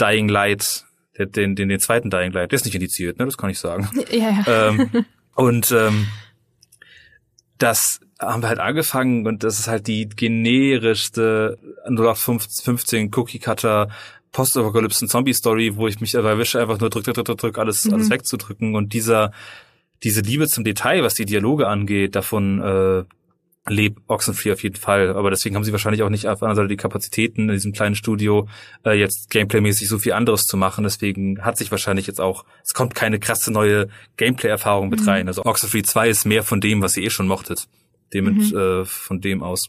Dying 0.00 0.28
Light, 0.28 0.86
den, 1.18 1.32
den, 1.32 1.56
den, 1.56 1.68
den 1.68 1.80
zweiten 1.80 2.10
Dying 2.10 2.32
Light. 2.32 2.52
Der 2.52 2.56
ist 2.56 2.64
nicht 2.64 2.74
indiziert, 2.74 3.18
ne? 3.18 3.24
Das 3.24 3.38
kann 3.38 3.50
ich 3.50 3.58
sagen. 3.58 3.88
Ja, 4.10 4.30
ja. 4.30 4.68
Ähm, 4.68 4.90
und 5.34 5.72
ähm, 5.72 6.06
das 7.58 8.00
haben 8.18 8.42
wir 8.42 8.48
halt 8.48 8.60
angefangen 8.60 9.26
und 9.26 9.42
das 9.42 9.58
ist 9.58 9.68
halt 9.68 9.86
die 9.86 10.08
generischste 10.08 11.58
0815 11.86 13.10
Cookie 13.14 13.38
Cutter 13.38 13.88
Postapokalypsen 14.32 15.08
Zombie 15.08 15.32
Story, 15.32 15.76
wo 15.76 15.88
ich 15.88 16.00
mich 16.00 16.12
dabei 16.12 16.36
wische, 16.36 16.60
einfach 16.60 16.78
nur 16.78 16.90
drück, 16.90 17.04
drück, 17.04 17.24
drück, 17.24 17.38
drück, 17.38 17.58
alles, 17.58 17.86
mhm. 17.86 17.94
alles 17.94 18.10
wegzudrücken 18.10 18.74
und 18.74 18.92
dieser, 18.92 19.32
diese 20.02 20.20
Liebe 20.20 20.46
zum 20.46 20.62
Detail, 20.62 21.02
was 21.02 21.14
die 21.14 21.24
Dialoge 21.24 21.66
angeht, 21.68 22.14
davon, 22.14 22.60
äh, 22.60 23.04
lebt 23.68 24.02
Oxenfree 24.06 24.52
auf 24.52 24.62
jeden 24.62 24.76
Fall. 24.76 25.16
Aber 25.16 25.30
deswegen 25.30 25.56
haben 25.56 25.64
sie 25.64 25.72
wahrscheinlich 25.72 26.02
auch 26.02 26.08
nicht 26.08 26.28
auf 26.28 26.42
einer 26.42 26.54
Seite 26.54 26.68
die 26.68 26.76
Kapazitäten 26.76 27.48
in 27.48 27.54
diesem 27.54 27.72
kleinen 27.72 27.94
Studio, 27.94 28.48
äh, 28.84 28.92
jetzt 28.92 29.30
Gameplay-mäßig 29.30 29.88
so 29.88 29.98
viel 29.98 30.12
anderes 30.12 30.42
zu 30.44 30.56
machen. 30.56 30.84
Deswegen 30.84 31.44
hat 31.44 31.58
sich 31.58 31.70
wahrscheinlich 31.70 32.06
jetzt 32.06 32.20
auch, 32.20 32.44
es 32.64 32.74
kommt 32.74 32.94
keine 32.94 33.18
krasse 33.18 33.52
neue 33.52 33.88
Gameplay-Erfahrung 34.16 34.88
mit 34.88 35.00
mhm. 35.00 35.08
rein. 35.08 35.28
Also 35.28 35.44
Oxenfree 35.44 35.82
2 35.82 36.08
ist 36.08 36.24
mehr 36.24 36.42
von 36.42 36.60
dem, 36.60 36.82
was 36.82 36.96
ihr 36.96 37.04
eh 37.04 37.10
schon 37.10 37.26
mochtet. 37.26 37.66
Dem 38.12 38.24
mhm. 38.24 38.56
äh, 38.56 38.84
von 38.84 39.20
dem 39.20 39.42
aus. 39.42 39.68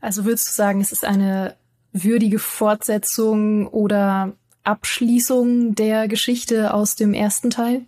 Also 0.00 0.24
würdest 0.24 0.48
du 0.48 0.52
sagen, 0.52 0.80
es 0.80 0.92
ist 0.92 1.04
eine 1.04 1.56
würdige 1.92 2.38
Fortsetzung 2.38 3.66
oder 3.68 4.34
Abschließung 4.64 5.74
der 5.74 6.08
Geschichte 6.08 6.74
aus 6.74 6.96
dem 6.96 7.14
ersten 7.14 7.50
Teil? 7.50 7.82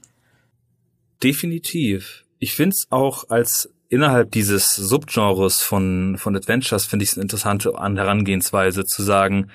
Definitiv. 1.23 2.25
Ich 2.39 2.55
finde 2.55 2.75
es 2.75 2.87
auch 2.91 3.31
als 3.31 3.71
innerhalb 3.89 4.33
dieses 4.33 4.75
Subgenres 4.75 5.63
von, 5.63 6.17
von 6.19 6.37
Adventures 6.37 6.87
finde 6.87 7.05
ich 7.05 7.11
es 7.11 7.17
eine 7.17 7.23
interessante 7.23 7.73
Herangehensweise 7.73 8.85
zu 8.85 9.03
sagen, 9.03 9.51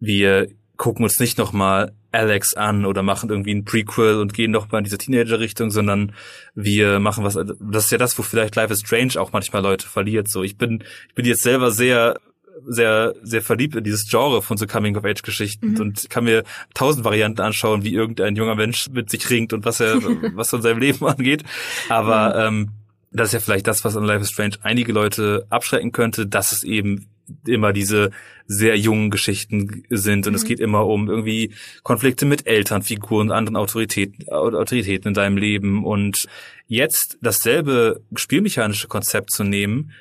wir 0.00 0.48
gucken 0.76 1.04
uns 1.04 1.18
nicht 1.18 1.38
nochmal 1.38 1.92
Alex 2.12 2.54
an 2.54 2.86
oder 2.86 3.02
machen 3.02 3.28
irgendwie 3.28 3.54
ein 3.54 3.64
Prequel 3.64 4.18
und 4.20 4.32
gehen 4.32 4.50
noch 4.50 4.70
mal 4.70 4.78
in 4.78 4.84
diese 4.84 4.96
Teenager-Richtung, 4.96 5.70
sondern 5.70 6.12
wir 6.54 7.00
machen 7.00 7.24
was, 7.24 7.34
das 7.34 7.84
ist 7.84 7.90
ja 7.90 7.98
das, 7.98 8.18
wo 8.18 8.22
vielleicht 8.22 8.56
Life 8.56 8.72
is 8.72 8.80
Strange 8.80 9.20
auch 9.20 9.32
manchmal 9.32 9.62
Leute 9.62 9.86
verliert, 9.86 10.28
so. 10.28 10.42
Ich 10.42 10.56
bin, 10.56 10.84
ich 11.08 11.14
bin 11.14 11.26
jetzt 11.26 11.42
selber 11.42 11.70
sehr, 11.70 12.18
sehr, 12.66 13.14
sehr 13.22 13.42
verliebt 13.42 13.76
in 13.76 13.84
dieses 13.84 14.08
Genre 14.08 14.40
von 14.40 14.56
so 14.56 14.66
Coming-of-Age-Geschichten 14.66 15.72
mhm. 15.72 15.80
und 15.80 16.10
kann 16.10 16.24
mir 16.24 16.44
tausend 16.74 17.04
Varianten 17.04 17.42
anschauen, 17.42 17.84
wie 17.84 17.92
irgendein 17.92 18.36
junger 18.36 18.54
Mensch 18.54 18.88
mit 18.90 19.10
sich 19.10 19.28
ringt 19.28 19.52
und 19.52 19.64
was 19.64 19.80
er, 19.80 19.96
was 20.34 20.50
von 20.50 20.62
seinem 20.62 20.78
Leben 20.78 21.04
angeht. 21.04 21.44
Aber, 21.88 22.50
mhm. 22.50 22.56
ähm, 22.56 22.70
das 23.10 23.28
ist 23.28 23.32
ja 23.32 23.40
vielleicht 23.40 23.66
das, 23.66 23.84
was 23.84 23.96
an 23.96 24.04
Life 24.04 24.22
is 24.22 24.30
Strange 24.30 24.56
einige 24.62 24.92
Leute 24.92 25.46
abschrecken 25.50 25.92
könnte, 25.92 26.26
dass 26.26 26.52
es 26.52 26.62
eben 26.62 27.08
immer 27.46 27.72
diese 27.72 28.10
sehr 28.46 28.76
jungen 28.78 29.10
Geschichten 29.10 29.84
sind 29.90 30.26
und 30.26 30.32
mhm. 30.32 30.36
es 30.36 30.44
geht 30.44 30.60
immer 30.60 30.86
um 30.86 31.08
irgendwie 31.10 31.52
Konflikte 31.82 32.24
mit 32.24 32.46
Elternfiguren, 32.46 33.30
anderen 33.30 33.56
Autoritäten, 33.56 34.28
Autoritäten 34.30 35.08
in 35.08 35.14
deinem 35.14 35.36
Leben 35.36 35.84
und 35.84 36.26
jetzt 36.66 37.18
dasselbe 37.20 38.00
spielmechanische 38.14 38.88
Konzept 38.88 39.30
zu 39.30 39.44
nehmen 39.44 39.92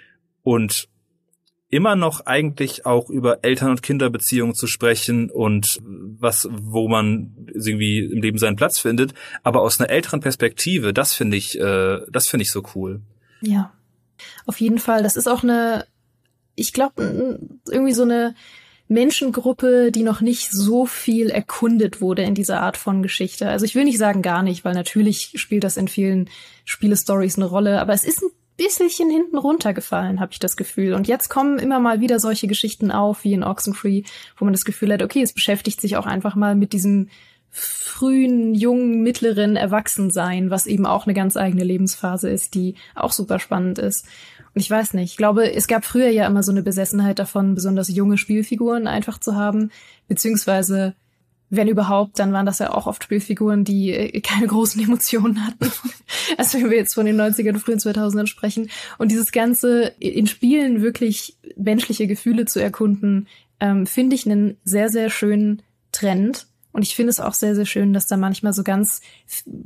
und 0.43 0.87
immer 1.69 1.95
noch 1.95 2.25
eigentlich 2.25 2.85
auch 2.85 3.09
über 3.09 3.43
Eltern- 3.43 3.71
und 3.71 3.83
Kinderbeziehungen 3.83 4.55
zu 4.55 4.67
sprechen 4.67 5.29
und 5.29 5.79
was, 5.81 6.47
wo 6.51 6.87
man 6.87 7.35
irgendwie 7.53 8.05
im 8.05 8.21
Leben 8.21 8.37
seinen 8.37 8.55
Platz 8.55 8.79
findet, 8.79 9.13
aber 9.43 9.61
aus 9.61 9.79
einer 9.79 9.89
älteren 9.89 10.21
Perspektive, 10.21 10.93
das 10.93 11.13
finde 11.13 11.37
ich, 11.37 11.59
äh, 11.59 11.99
das 12.09 12.27
finde 12.27 12.43
ich 12.43 12.51
so 12.51 12.63
cool. 12.75 13.01
Ja, 13.41 13.73
auf 14.45 14.59
jeden 14.61 14.79
Fall. 14.79 15.03
Das 15.03 15.17
ist 15.17 15.27
auch 15.27 15.43
eine 15.43 15.85
ich 16.57 16.73
glaube, 16.73 17.39
irgendwie 17.69 17.93
so 17.93 18.01
eine 18.01 18.35
Menschengruppe, 18.89 19.91
die 19.91 20.03
noch 20.03 20.21
nicht 20.21 20.49
so 20.51 20.85
viel 20.85 21.29
erkundet 21.29 22.01
wurde 22.01 22.23
in 22.23 22.35
dieser 22.35 22.61
Art 22.61 22.77
von 22.77 23.03
Geschichte. 23.03 23.47
Also 23.47 23.65
ich 23.65 23.75
will 23.75 23.83
nicht 23.83 23.99
sagen 23.99 24.21
gar 24.21 24.43
nicht, 24.43 24.65
weil 24.65 24.73
natürlich 24.73 25.33
spielt 25.35 25.63
das 25.63 25.77
in 25.77 25.87
vielen 25.87 26.29
Spielestories 26.65 27.37
eine 27.37 27.45
Rolle, 27.45 27.79
aber 27.79 27.93
es 27.93 28.03
ist 28.03 28.23
ein 28.23 28.31
bisschen 28.57 29.09
hinten 29.09 29.37
runtergefallen, 29.37 30.19
habe 30.19 30.31
ich 30.33 30.39
das 30.39 30.57
Gefühl. 30.57 30.93
Und 30.93 31.07
jetzt 31.07 31.29
kommen 31.29 31.59
immer 31.59 31.79
mal 31.79 32.01
wieder 32.01 32.19
solche 32.19 32.47
Geschichten 32.47 32.91
auf, 32.91 33.23
wie 33.23 33.33
in 33.33 33.43
Oxenfree, 33.43 34.03
wo 34.37 34.45
man 34.45 34.53
das 34.53 34.65
Gefühl 34.65 34.91
hat, 34.91 35.03
okay, 35.03 35.21
es 35.21 35.33
beschäftigt 35.33 35.79
sich 35.79 35.95
auch 35.95 36.05
einfach 36.05 36.35
mal 36.35 36.55
mit 36.55 36.73
diesem 36.73 37.09
frühen, 37.49 38.53
jungen, 38.53 39.01
mittleren 39.01 39.55
Erwachsensein, 39.55 40.51
was 40.51 40.67
eben 40.67 40.85
auch 40.85 41.05
eine 41.05 41.13
ganz 41.13 41.37
eigene 41.37 41.63
Lebensphase 41.63 42.29
ist, 42.29 42.55
die 42.55 42.75
auch 42.93 43.11
super 43.11 43.39
spannend 43.39 43.79
ist. 43.79 44.05
Und 44.53 44.61
ich 44.61 44.69
weiß 44.69 44.93
nicht, 44.93 45.11
ich 45.11 45.17
glaube, 45.17 45.53
es 45.53 45.67
gab 45.67 45.85
früher 45.85 46.09
ja 46.09 46.25
immer 46.27 46.43
so 46.43 46.51
eine 46.51 46.63
Besessenheit 46.63 47.19
davon, 47.19 47.55
besonders 47.55 47.89
junge 47.89 48.17
Spielfiguren 48.17 48.87
einfach 48.87 49.19
zu 49.19 49.35
haben, 49.35 49.71
beziehungsweise 50.07 50.95
wenn 51.49 51.67
überhaupt, 51.67 52.19
dann 52.19 52.33
waren 52.33 52.45
das 52.45 52.59
ja 52.59 52.73
auch 52.73 52.87
oft 52.87 53.03
Spielfiguren, 53.03 53.63
die 53.63 53.91
äh, 53.91 54.21
keine 54.21 54.47
großen 54.47 54.81
Emotionen 54.83 55.45
hatten. 55.45 55.71
also 56.37 56.59
wenn 56.59 56.69
wir 56.69 56.77
jetzt 56.77 56.93
von 56.93 57.05
den 57.05 57.19
90ern 57.19 57.53
und 57.53 57.59
frühen 57.59 57.79
2000ern 57.79 58.27
sprechen. 58.27 58.69
Und 58.97 59.11
dieses 59.11 59.31
Ganze 59.31 59.93
in 59.99 60.27
Spielen 60.27 60.81
wirklich 60.81 61.37
menschliche 61.55 62.07
Gefühle 62.07 62.45
zu 62.45 62.61
erkunden, 62.61 63.27
ähm, 63.59 63.85
finde 63.85 64.15
ich 64.15 64.25
einen 64.25 64.57
sehr, 64.63 64.89
sehr 64.89 65.09
schönen 65.09 65.61
Trend. 65.91 66.47
Und 66.73 66.83
ich 66.83 66.95
finde 66.95 67.09
es 67.09 67.19
auch 67.19 67.33
sehr, 67.33 67.55
sehr 67.55 67.65
schön, 67.65 67.93
dass 67.93 68.07
da 68.07 68.17
manchmal 68.17 68.53
so 68.53 68.63
ganz 68.63 69.01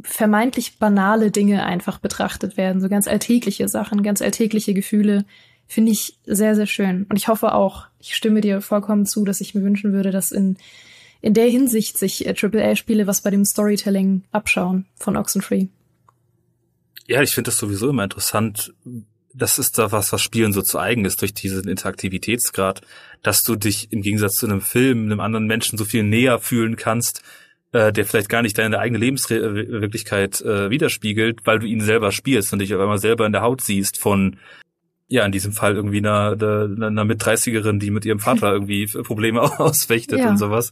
vermeintlich 0.03 0.77
banale 0.77 1.29
Dinge 1.29 1.65
einfach 1.65 1.97
betrachtet 1.97 2.55
werden, 2.55 2.79
so 2.79 2.87
ganz 2.87 3.07
alltägliche 3.07 3.67
Sachen, 3.67 4.01
ganz 4.03 4.21
alltägliche 4.21 4.73
Gefühle. 4.73 5.25
Finde 5.67 5.91
ich 5.91 6.19
sehr, 6.25 6.55
sehr 6.55 6.67
schön. 6.67 7.05
Und 7.09 7.17
ich 7.17 7.27
hoffe 7.27 7.53
auch, 7.53 7.87
ich 7.99 8.15
stimme 8.15 8.39
dir 8.39 8.61
vollkommen 8.61 9.05
zu, 9.05 9.25
dass 9.25 9.41
ich 9.41 9.55
mir 9.55 9.63
wünschen 9.63 9.91
würde, 9.93 10.11
dass 10.11 10.31
in, 10.31 10.57
in 11.21 11.33
der 11.33 11.47
Hinsicht 11.47 11.97
sich 11.97 12.25
äh, 12.25 12.35
AAA-Spiele 12.35 13.07
was 13.07 13.21
bei 13.21 13.29
dem 13.29 13.45
Storytelling 13.45 14.23
abschauen 14.31 14.85
von 14.95 15.17
Oxenfree. 15.17 15.67
Ja, 17.07 17.21
ich 17.21 17.31
finde 17.31 17.49
das 17.49 17.57
sowieso 17.57 17.89
immer 17.89 18.03
interessant, 18.03 18.73
das 19.33 19.59
ist 19.59 19.77
da 19.77 19.91
was, 19.91 20.11
was 20.11 20.21
Spielen 20.21 20.53
so 20.53 20.61
zu 20.61 20.79
eigen 20.79 21.05
ist 21.05 21.21
durch 21.21 21.33
diesen 21.33 21.67
Interaktivitätsgrad, 21.67 22.81
dass 23.21 23.43
du 23.43 23.55
dich 23.55 23.91
im 23.91 24.01
Gegensatz 24.01 24.35
zu 24.35 24.45
einem 24.45 24.61
Film, 24.61 25.05
einem 25.05 25.19
anderen 25.19 25.47
Menschen 25.47 25.77
so 25.77 25.85
viel 25.85 26.03
näher 26.03 26.39
fühlen 26.39 26.75
kannst, 26.75 27.21
äh, 27.71 27.93
der 27.93 28.05
vielleicht 28.05 28.29
gar 28.29 28.41
nicht 28.41 28.57
deine 28.57 28.79
eigene 28.79 28.99
Lebenswirklichkeit 28.99 30.41
äh, 30.41 30.69
widerspiegelt, 30.69 31.45
weil 31.45 31.59
du 31.59 31.67
ihn 31.67 31.81
selber 31.81 32.11
spielst 32.11 32.51
und 32.51 32.59
dich 32.59 32.73
auf 32.73 32.81
einmal 32.81 32.99
selber 32.99 33.25
in 33.25 33.31
der 33.31 33.41
Haut 33.41 33.61
siehst 33.61 33.99
von 33.99 34.37
ja, 35.11 35.25
in 35.25 35.33
diesem 35.33 35.51
Fall 35.51 35.75
irgendwie 35.75 35.97
einer, 35.97 36.37
einer, 36.39 36.87
einer 36.87 37.03
Mit-30erin, 37.03 37.79
die 37.79 37.91
mit 37.91 38.05
ihrem 38.05 38.19
Vater 38.19 38.51
irgendwie 38.53 38.87
Probleme 38.87 39.41
ausfechtet 39.59 40.19
ja. 40.19 40.29
und 40.29 40.37
sowas. 40.37 40.71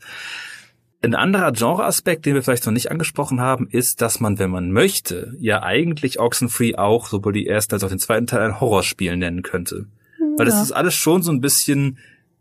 Ein 1.01 1.13
anderer 1.13 1.51
Genreaspekt, 1.51 2.25
den 2.25 2.35
wir 2.35 2.41
vielleicht 2.41 2.65
noch 2.65 2.73
nicht 2.73 2.89
angesprochen 2.89 3.41
haben, 3.41 3.67
ist, 3.69 4.01
dass 4.01 4.21
man, 4.21 4.39
wenn 4.39 4.49
man 4.49 4.71
möchte, 4.71 5.33
ja 5.39 5.63
eigentlich 5.63 6.19
Oxenfree 6.19 6.75
auch 6.75 7.07
sowohl 7.07 7.33
die 7.33 7.45
erste 7.45 7.75
als 7.75 7.83
auch 7.83 7.89
den 7.89 7.99
zweiten 7.99 8.27
Teil 8.27 8.41
ein 8.41 8.59
Horrorspiel 8.61 9.15
nennen 9.17 9.43
könnte. 9.43 9.87
Ja. 10.19 10.25
Weil 10.37 10.45
das 10.45 10.61
ist 10.61 10.71
alles 10.71 10.95
schon 10.95 11.21
so 11.21 11.31
ein 11.31 11.41
bisschen 11.41 11.97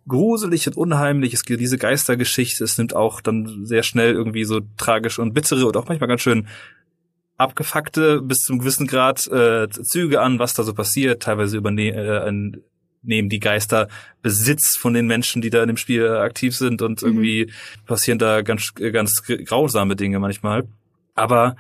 gruselig 0.06 0.68
und 0.68 0.76
unheimlich. 0.76 1.34
Es 1.34 1.44
gibt 1.44 1.61
diese 1.61 1.78
Geistergeschichte. 1.78 2.62
Es 2.62 2.78
nimmt 2.78 2.94
auch 2.94 3.20
dann 3.20 3.66
sehr 3.66 3.82
schnell 3.82 4.14
irgendwie 4.14 4.44
so 4.44 4.61
tragische 4.76 5.20
und 5.20 5.34
bittere 5.34 5.66
und 5.66 5.76
auch 5.76 5.88
manchmal 5.88 6.08
ganz 6.08 6.22
schön 6.22 6.46
abgefuckte 7.38 8.20
bis 8.20 8.40
zum 8.40 8.59
gewissen 8.59 8.87
Grad 8.87 9.27
äh, 9.29 9.68
Züge 9.70 10.20
an, 10.20 10.38
was 10.38 10.55
da 10.55 10.64
so 10.64 10.74
passiert. 10.74 11.22
Teilweise 11.22 11.57
übernehmen 11.57 11.96
äh, 11.96 12.61
nehmen 13.03 13.29
die 13.29 13.38
Geister 13.38 13.88
Besitz 14.22 14.77
von 14.77 14.92
den 14.92 15.07
Menschen, 15.07 15.40
die 15.40 15.51
da 15.51 15.62
in 15.62 15.68
dem 15.68 15.77
Spiel 15.77 16.07
aktiv 16.09 16.55
sind 16.55 16.83
und 16.83 17.01
mhm. 17.01 17.09
irgendwie 17.09 17.53
passieren 17.87 18.18
da 18.18 18.42
ganz 18.42 18.74
ganz 18.74 19.22
grausame 19.22 19.96
Dinge 19.96 20.18
manchmal. 20.18 20.64
Aber 21.14 21.57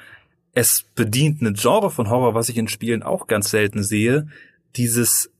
es 0.52 0.84
bedient 0.94 1.40
eine 1.40 1.52
Genre 1.52 1.90
von 1.90 2.10
Horror, 2.10 2.34
was 2.34 2.48
ich 2.48 2.56
in 2.56 2.68
Spielen 2.68 3.02
auch 3.02 3.28
ganz 3.28 3.50
selten 3.50 3.84
sehe. 3.84 4.28
Dieses 4.76 5.30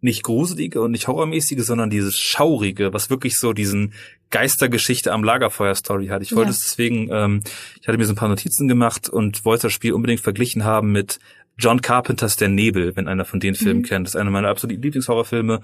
nicht 0.00 0.22
gruselige 0.22 0.82
und 0.82 0.90
nicht 0.90 1.08
horrormäßige, 1.08 1.64
sondern 1.64 1.88
dieses 1.88 2.18
schaurige, 2.18 2.92
was 2.92 3.08
wirklich 3.08 3.38
so 3.38 3.54
diesen 3.54 3.94
Geistergeschichte 4.34 5.12
am 5.12 5.22
Lagerfeuer-Story 5.22 6.08
hat. 6.08 6.20
Ich 6.20 6.34
wollte 6.34 6.50
ja. 6.50 6.56
es 6.56 6.58
deswegen, 6.58 7.08
ähm, 7.12 7.40
ich 7.80 7.86
hatte 7.86 7.96
mir 7.96 8.04
so 8.04 8.14
ein 8.14 8.16
paar 8.16 8.28
Notizen 8.28 8.66
gemacht 8.66 9.08
und 9.08 9.44
wollte 9.44 9.68
das 9.68 9.72
Spiel 9.72 9.92
unbedingt 9.92 10.20
verglichen 10.20 10.64
haben 10.64 10.90
mit 10.90 11.20
John 11.56 11.80
Carpenters 11.80 12.34
Der 12.34 12.48
Nebel, 12.48 12.96
wenn 12.96 13.06
einer 13.06 13.24
von 13.24 13.38
den 13.38 13.54
Filmen 13.54 13.82
mhm. 13.82 13.84
kennt. 13.84 14.06
Das 14.08 14.16
ist 14.16 14.20
einer 14.20 14.32
meiner 14.32 14.48
absoluten 14.48 14.82
Lieblingshorrorfilme. 14.82 15.60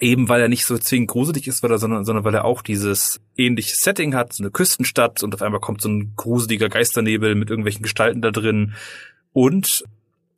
Eben 0.00 0.30
weil 0.30 0.40
er 0.40 0.48
nicht 0.48 0.64
so 0.64 0.78
zwingend 0.78 1.08
gruselig 1.08 1.46
ist, 1.48 1.62
weil 1.62 1.70
er, 1.70 1.78
sondern, 1.78 2.06
sondern 2.06 2.24
weil 2.24 2.34
er 2.34 2.46
auch 2.46 2.62
dieses 2.62 3.20
ähnliche 3.36 3.76
Setting 3.76 4.14
hat, 4.14 4.32
so 4.32 4.42
eine 4.42 4.50
Küstenstadt 4.50 5.22
und 5.22 5.34
auf 5.34 5.42
einmal 5.42 5.60
kommt 5.60 5.82
so 5.82 5.90
ein 5.90 6.14
gruseliger 6.16 6.70
Geisternebel 6.70 7.34
mit 7.34 7.50
irgendwelchen 7.50 7.82
Gestalten 7.82 8.22
da 8.22 8.30
drin. 8.30 8.72
Und 9.34 9.84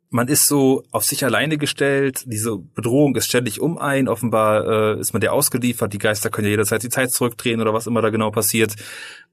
man 0.09 0.27
ist 0.27 0.47
so 0.47 0.83
auf 0.91 1.03
sich 1.03 1.23
alleine 1.23 1.57
gestellt, 1.57 2.23
diese 2.25 2.57
Bedrohung 2.57 3.15
ist 3.15 3.27
ständig 3.27 3.61
um 3.61 3.77
ein, 3.77 4.07
offenbar 4.07 4.95
äh, 4.95 4.99
ist 4.99 5.13
man 5.13 5.21
der 5.21 5.33
ausgeliefert, 5.33 5.93
die 5.93 5.99
Geister 5.99 6.29
können 6.29 6.45
ja 6.45 6.51
jederzeit 6.51 6.81
die 6.81 6.89
Zeit 6.89 7.11
zurückdrehen 7.11 7.61
oder 7.61 7.73
was 7.73 7.87
immer 7.87 8.01
da 8.01 8.09
genau 8.09 8.31
passiert. 8.31 8.75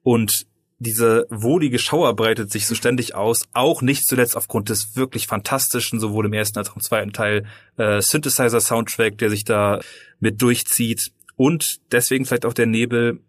Und 0.02 0.46
diese 0.78 1.26
wohlige 1.30 1.78
Schauer 1.78 2.14
breitet 2.14 2.52
sich 2.52 2.66
so 2.66 2.74
ständig 2.74 3.14
aus, 3.14 3.48
auch 3.54 3.80
nicht 3.80 4.06
zuletzt 4.06 4.36
aufgrund 4.36 4.68
des 4.68 4.94
wirklich 4.94 5.26
fantastischen, 5.26 6.00
sowohl 6.00 6.26
im 6.26 6.34
ersten 6.34 6.58
als 6.58 6.70
auch 6.70 6.76
im 6.76 6.82
zweiten 6.82 7.12
Teil, 7.12 7.46
äh, 7.78 8.02
Synthesizer-Soundtrack, 8.02 9.16
der 9.16 9.30
sich 9.30 9.44
da 9.44 9.80
mit 10.20 10.42
durchzieht. 10.42 11.12
Und 11.36 11.78
deswegen 11.92 12.26
vielleicht 12.26 12.44
auch 12.44 12.52
der 12.52 12.66
Nebel, 12.66 13.20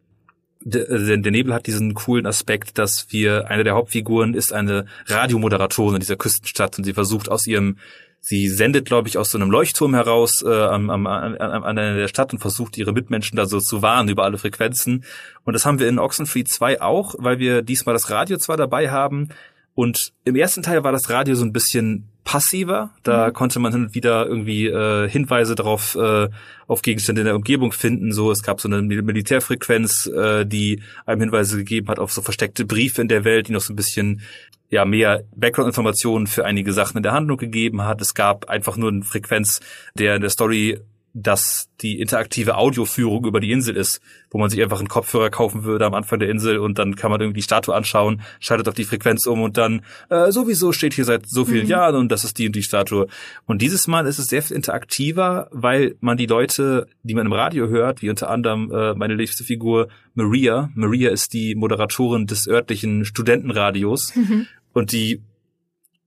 der, 0.61 1.17
der 1.17 1.31
Nebel 1.31 1.53
hat 1.53 1.67
diesen 1.67 1.93
coolen 1.93 2.25
Aspekt, 2.25 2.77
dass 2.77 3.07
wir, 3.09 3.49
eine 3.49 3.63
der 3.63 3.75
Hauptfiguren 3.75 4.33
ist 4.33 4.53
eine 4.53 4.85
Radiomoderatorin 5.05 5.95
in 5.95 5.99
dieser 6.01 6.17
Küstenstadt 6.17 6.77
und 6.77 6.83
sie 6.83 6.93
versucht 6.93 7.29
aus 7.29 7.47
ihrem 7.47 7.77
Sie 8.19 8.49
sendet, 8.49 8.85
glaube 8.85 9.07
ich, 9.07 9.17
aus 9.17 9.29
so 9.29 9.37
einem 9.37 9.51
Leuchtturm 9.51 9.93
heraus 9.93 10.41
äh, 10.45 10.49
am, 10.49 10.89
am, 10.89 11.07
an, 11.07 11.37
an 11.37 11.63
einer 11.63 11.95
der 11.95 12.09
Stadt 12.09 12.33
und 12.33 12.39
versucht, 12.39 12.77
ihre 12.77 12.91
Mitmenschen 12.91 13.37
da 13.37 13.45
so 13.45 13.61
zu 13.61 13.81
warnen 13.81 14.09
über 14.09 14.23
alle 14.23 14.37
Frequenzen. 14.37 15.05
Und 15.45 15.53
das 15.53 15.65
haben 15.65 15.79
wir 15.79 15.87
in 15.87 15.97
Oxenfree 15.97 16.43
2 16.43 16.81
auch, 16.81 17.15
weil 17.19 17.39
wir 17.39 17.61
diesmal 17.61 17.93
das 17.93 18.09
Radio 18.09 18.37
zwar 18.37 18.57
dabei 18.57 18.89
haben. 18.89 19.29
Und 19.75 20.11
im 20.25 20.35
ersten 20.35 20.61
Teil 20.61 20.83
war 20.83 20.91
das 20.91 21.09
Radio 21.09 21.35
so 21.35 21.45
ein 21.45 21.53
bisschen 21.53 22.09
passiver. 22.27 22.89
Da 23.03 23.29
mhm. 23.29 23.33
konnte 23.33 23.59
man 23.59 23.71
hin 23.71 23.85
und 23.85 23.95
wieder 23.95 24.27
irgendwie 24.27 24.67
äh, 24.67 25.09
Hinweise 25.09 25.55
darauf 25.55 25.95
äh, 25.95 26.27
auf 26.67 26.81
Gegenstände 26.81 27.21
in 27.21 27.25
der 27.25 27.37
Umgebung 27.37 27.71
finden. 27.71 28.11
So, 28.11 28.31
es 28.31 28.43
gab 28.43 28.59
so 28.59 28.67
eine 28.67 28.81
Militärfrequenz, 28.81 30.07
äh, 30.07 30.45
die 30.45 30.83
einem 31.05 31.21
Hinweise 31.21 31.55
gegeben 31.55 31.87
hat 31.87 31.99
auf 31.99 32.11
so 32.11 32.21
versteckte 32.21 32.65
Briefe 32.65 33.01
in 33.01 33.07
der 33.07 33.23
Welt, 33.23 33.47
die 33.47 33.53
noch 33.53 33.61
so 33.61 33.71
ein 33.71 33.77
bisschen 33.77 34.21
ja 34.69 34.83
mehr 34.83 35.23
Background-Informationen 35.37 36.27
für 36.27 36.43
einige 36.43 36.73
Sachen 36.73 36.97
in 36.97 37.03
der 37.03 37.13
Handlung 37.13 37.37
gegeben 37.37 37.85
hat. 37.85 38.01
Es 38.01 38.13
gab 38.13 38.49
einfach 38.49 38.75
nur 38.75 38.89
eine 38.91 39.03
Frequenz, 39.03 39.61
der 39.97 40.15
in 40.15 40.21
der 40.21 40.29
Story 40.29 40.81
dass 41.13 41.69
die 41.81 41.99
interaktive 41.99 42.57
Audioführung 42.57 43.25
über 43.25 43.39
die 43.39 43.51
Insel 43.51 43.75
ist, 43.75 44.01
wo 44.29 44.37
man 44.37 44.49
sich 44.49 44.61
einfach 44.61 44.79
einen 44.79 44.87
Kopfhörer 44.87 45.29
kaufen 45.29 45.63
würde 45.63 45.85
am 45.85 45.93
Anfang 45.93 46.19
der 46.19 46.29
Insel 46.29 46.59
und 46.59 46.77
dann 46.77 46.95
kann 46.95 47.09
man 47.11 47.21
irgendwie 47.21 47.39
die 47.39 47.43
Statue 47.43 47.73
anschauen, 47.73 48.21
schaltet 48.39 48.67
auf 48.67 48.75
die 48.75 48.83
Frequenz 48.83 49.25
um 49.25 49.41
und 49.41 49.57
dann 49.57 49.81
äh, 50.09 50.31
sowieso 50.31 50.71
steht 50.71 50.93
hier 50.93 51.05
seit 51.05 51.27
so 51.27 51.45
vielen 51.45 51.65
mhm. 51.65 51.71
Jahren 51.71 51.95
und 51.95 52.11
das 52.11 52.23
ist 52.23 52.37
die 52.37 52.47
und 52.47 52.55
die 52.55 52.63
Statue. 52.63 53.07
Und 53.45 53.61
dieses 53.61 53.87
Mal 53.87 54.05
ist 54.05 54.19
es 54.19 54.27
sehr 54.27 54.41
viel 54.41 54.55
interaktiver, 54.55 55.47
weil 55.51 55.95
man 56.01 56.17
die 56.17 56.25
Leute, 56.27 56.87
die 57.03 57.15
man 57.15 57.25
im 57.25 57.33
Radio 57.33 57.67
hört, 57.67 58.01
wie 58.01 58.09
unter 58.09 58.29
anderem 58.29 58.71
äh, 58.71 58.93
meine 58.93 59.15
liebste 59.15 59.43
Figur 59.43 59.87
Maria, 60.13 60.69
Maria 60.75 61.11
ist 61.11 61.33
die 61.33 61.55
Moderatorin 61.55 62.25
des 62.27 62.47
örtlichen 62.47 63.05
Studentenradios 63.05 64.15
mhm. 64.15 64.47
und 64.73 64.91
die 64.91 65.21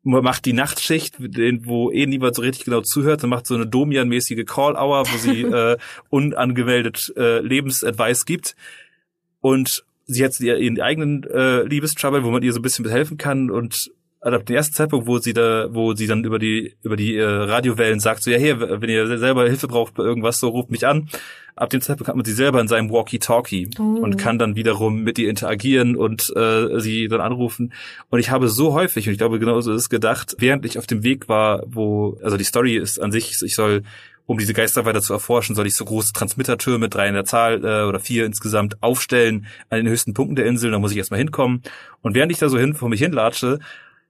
macht 0.03 0.47
die 0.47 0.53
Nachtschicht, 0.53 1.17
wo 1.19 1.91
eh 1.91 2.07
niemand 2.07 2.35
so 2.35 2.43
richtig 2.43 2.65
genau 2.65 2.81
zuhört, 2.81 3.23
dann 3.23 3.31
macht 3.31 3.47
so 3.47 3.55
eine 3.55 3.67
Domian-mäßige 3.67 4.45
Call-Hour, 4.47 5.07
wo 5.07 5.17
sie 5.19 5.43
äh, 5.43 5.77
unangemeldet 6.09 7.13
äh, 7.17 7.41
Lebensadvice 7.41 8.25
gibt. 8.25 8.57
Und 9.41 9.85
sie 10.07 10.25
hat 10.25 10.39
ihren 10.41 10.81
eigenen 10.81 11.25
äh, 11.25 11.63
Liebestrouble, 11.63 12.25
wo 12.25 12.31
man 12.31 12.43
ihr 12.43 12.53
so 12.53 12.61
ein 12.61 12.63
bisschen 12.63 12.89
helfen 12.89 13.19
kann 13.19 13.51
und 13.51 13.91
ab 14.21 14.47
dem 14.47 14.57
ersten 14.57 14.75
Zeitpunkt, 14.75 15.07
wo 15.07 15.19
sie 15.19 15.33
da, 15.33 15.69
wo 15.73 15.95
sie 15.95 16.07
dann 16.07 16.25
über 16.25 16.39
die 16.39 16.77
über 16.83 16.97
die 16.97 17.17
äh, 17.17 17.25
Radiowellen 17.25 18.01
sagt, 18.01 18.23
so 18.23 18.31
ja 18.31 18.39
hier, 18.39 18.61
wenn 18.61 18.91
ihr 18.91 19.19
selber 19.19 19.45
Hilfe 19.47 19.67
braucht 19.67 19.95
bei 19.95 20.03
irgendwas, 20.03 20.39
so 20.39 20.49
ruft 20.49 20.71
mich 20.71 20.87
an. 20.87 21.09
Ab 21.57 21.71
dem 21.71 21.81
Zeitpunkt 21.81 22.09
hat 22.09 22.17
man 22.17 22.25
sie 22.25 22.33
selber 22.33 22.61
in 22.61 22.69
seinem 22.69 22.91
Walkie-Talkie 22.91 23.71
oh. 23.79 23.83
und 23.83 24.17
kann 24.17 24.39
dann 24.39 24.57
wiederum 24.57 25.03
mit 25.03 25.19
ihr 25.19 25.29
interagieren 25.29 25.97
und 25.97 26.33
äh, 26.35 26.81
sie 26.81 27.09
dann 27.09 27.21
anrufen. 27.21 27.73
Und 28.09 28.19
ich 28.19 28.31
habe 28.31 28.49
so 28.49 28.73
häufig, 28.73 29.07
und 29.07 29.13
ich 29.13 29.19
glaube 29.19 29.39
genauso 29.39 29.73
ist 29.73 29.83
es 29.83 29.91
gedacht, 29.91 30.37
während 30.39 30.65
ich 30.65 30.79
auf 30.79 30.87
dem 30.87 31.03
Weg 31.03 31.29
war, 31.29 31.63
wo, 31.67 32.19
also 32.23 32.37
die 32.37 32.45
Story 32.45 32.77
ist 32.77 32.99
an 32.99 33.13
sich, 33.13 33.43
ich 33.43 33.55
soll 33.55 33.83
um 34.27 34.39
diese 34.39 34.55
Geister 34.55 34.85
weiter 34.85 35.03
zu 35.03 35.13
erforschen, 35.13 35.57
soll 35.57 35.67
ich 35.67 35.75
so 35.75 35.85
große 35.85 36.13
Transmittertürme, 36.13 36.89
drei 36.89 37.09
in 37.09 37.15
der 37.15 37.25
Zahl 37.25 37.65
äh, 37.65 37.83
oder 37.83 37.99
vier 37.99 38.25
insgesamt, 38.27 38.81
aufstellen 38.81 39.47
an 39.71 39.79
den 39.79 39.89
höchsten 39.89 40.15
Punkten 40.15 40.37
der 40.37 40.47
Insel. 40.47 40.71
Da 40.71 40.79
muss 40.79 40.93
ich 40.93 40.99
erstmal 40.99 41.19
hinkommen. 41.19 41.63
Und 42.01 42.15
während 42.15 42.31
ich 42.31 42.39
da 42.39 42.49
so 42.49 42.57
hin 42.57 42.75
vor 42.75 42.89
mich 42.89 43.01
hinlatsche, 43.01 43.59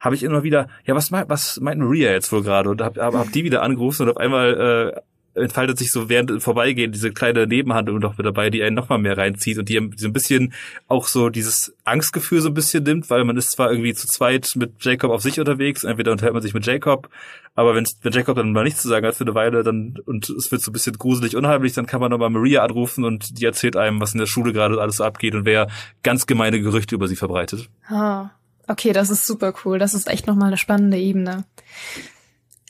habe 0.00 0.14
ich 0.14 0.22
immer 0.22 0.42
wieder, 0.42 0.68
ja, 0.84 0.94
was 0.94 1.10
meint, 1.10 1.28
was 1.28 1.60
meint 1.60 1.80
Maria 1.80 2.10
jetzt 2.10 2.32
wohl 2.32 2.42
gerade? 2.42 2.70
Und 2.70 2.80
hab, 2.80 2.96
hab, 2.96 3.14
hab 3.14 3.32
die 3.32 3.44
wieder 3.44 3.62
angerufen 3.62 4.02
und 4.02 4.10
auf 4.10 4.16
einmal 4.16 4.94
äh, 4.94 5.00
entfaltet 5.34 5.78
sich 5.78 5.92
so 5.92 6.08
während 6.08 6.42
Vorbeigehen 6.42 6.90
diese 6.90 7.12
kleine 7.12 7.46
Nebenhandlung 7.46 7.98
noch 7.98 8.18
mit 8.18 8.26
dabei, 8.26 8.50
die 8.50 8.62
einen 8.62 8.74
noch 8.74 8.88
mal 8.88 8.98
mehr 8.98 9.16
reinzieht 9.16 9.58
und 9.58 9.68
die 9.68 9.90
so 9.96 10.08
ein 10.08 10.12
bisschen 10.12 10.52
auch 10.88 11.06
so 11.06 11.28
dieses 11.28 11.74
Angstgefühl 11.84 12.40
so 12.40 12.48
ein 12.48 12.54
bisschen 12.54 12.82
nimmt, 12.82 13.10
weil 13.10 13.24
man 13.24 13.36
ist 13.36 13.52
zwar 13.52 13.70
irgendwie 13.70 13.94
zu 13.94 14.08
zweit 14.08 14.52
mit 14.56 14.72
Jacob 14.80 15.10
auf 15.12 15.22
sich 15.22 15.38
unterwegs, 15.38 15.84
entweder 15.84 16.12
unterhält 16.12 16.34
man 16.34 16.42
sich 16.42 16.54
mit 16.54 16.66
Jacob, 16.66 17.08
aber 17.54 17.74
wenn, 17.74 17.86
wenn 18.02 18.12
Jacob 18.12 18.36
dann 18.36 18.52
mal 18.52 18.64
nichts 18.64 18.82
zu 18.82 18.88
sagen 18.88 19.06
hat 19.06 19.14
für 19.14 19.24
eine 19.24 19.34
Weile, 19.34 19.62
dann 19.62 19.98
und 20.04 20.28
es 20.30 20.50
wird 20.50 20.62
so 20.62 20.70
ein 20.70 20.72
bisschen 20.72 20.98
gruselig, 20.98 21.36
unheimlich, 21.36 21.74
dann 21.74 21.86
kann 21.86 22.00
man 22.00 22.10
nochmal 22.10 22.30
Maria 22.30 22.64
anrufen 22.64 23.04
und 23.04 23.38
die 23.38 23.44
erzählt 23.44 23.76
einem, 23.76 24.00
was 24.00 24.14
in 24.14 24.18
der 24.18 24.26
Schule 24.26 24.52
gerade 24.52 24.80
alles 24.80 25.00
abgeht 25.00 25.34
und 25.34 25.44
wer 25.44 25.68
ganz 26.02 26.26
gemeine 26.26 26.60
Gerüchte 26.60 26.96
über 26.96 27.06
sie 27.06 27.16
verbreitet. 27.16 27.68
Ah. 27.86 28.30
Okay, 28.70 28.92
das 28.92 29.10
ist 29.10 29.26
super 29.26 29.52
cool. 29.64 29.80
Das 29.80 29.94
ist 29.94 30.06
echt 30.06 30.28
nochmal 30.28 30.46
eine 30.46 30.56
spannende 30.56 30.96
Ebene. 30.96 31.42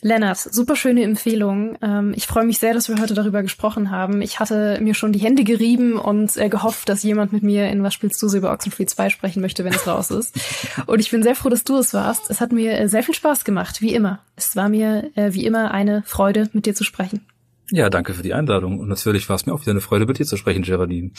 Lennart, 0.00 0.38
super 0.38 0.74
schöne 0.74 1.02
Empfehlung. 1.02 1.76
Ähm, 1.82 2.14
ich 2.16 2.26
freue 2.26 2.46
mich 2.46 2.58
sehr, 2.58 2.72
dass 2.72 2.88
wir 2.88 2.98
heute 2.98 3.12
darüber 3.12 3.42
gesprochen 3.42 3.90
haben. 3.90 4.22
Ich 4.22 4.40
hatte 4.40 4.78
mir 4.80 4.94
schon 4.94 5.12
die 5.12 5.18
Hände 5.18 5.44
gerieben 5.44 5.98
und 5.98 6.38
äh, 6.38 6.48
gehofft, 6.48 6.88
dass 6.88 7.02
jemand 7.02 7.34
mit 7.34 7.42
mir 7.42 7.68
in 7.68 7.82
Was 7.82 7.92
spielst 7.92 8.22
du 8.22 8.28
so 8.28 8.38
über 8.38 8.50
Oxenfree 8.50 8.86
2 8.86 9.10
sprechen 9.10 9.42
möchte, 9.42 9.62
wenn 9.62 9.74
es 9.74 9.86
raus 9.86 10.10
ist. 10.10 10.34
Und 10.86 11.00
ich 11.00 11.10
bin 11.10 11.22
sehr 11.22 11.34
froh, 11.34 11.50
dass 11.50 11.64
du 11.64 11.76
es 11.76 11.92
warst. 11.92 12.30
Es 12.30 12.40
hat 12.40 12.50
mir 12.50 12.78
äh, 12.78 12.88
sehr 12.88 13.02
viel 13.02 13.14
Spaß 13.14 13.44
gemacht, 13.44 13.82
wie 13.82 13.92
immer. 13.92 14.20
Es 14.36 14.56
war 14.56 14.70
mir 14.70 15.10
äh, 15.16 15.34
wie 15.34 15.44
immer 15.44 15.70
eine 15.70 16.02
Freude, 16.06 16.48
mit 16.54 16.64
dir 16.64 16.74
zu 16.74 16.84
sprechen. 16.84 17.26
Ja, 17.70 17.88
danke 17.88 18.14
für 18.14 18.22
die 18.22 18.34
Einladung. 18.34 18.80
Und 18.80 18.88
natürlich 18.88 19.28
war 19.28 19.36
es 19.36 19.46
mir 19.46 19.52
auch 19.52 19.60
wieder 19.60 19.70
eine 19.70 19.80
Freude, 19.80 20.06
mit 20.06 20.18
dir 20.18 20.26
zu 20.26 20.36
sprechen, 20.36 20.62
Geraldine. 20.62 21.12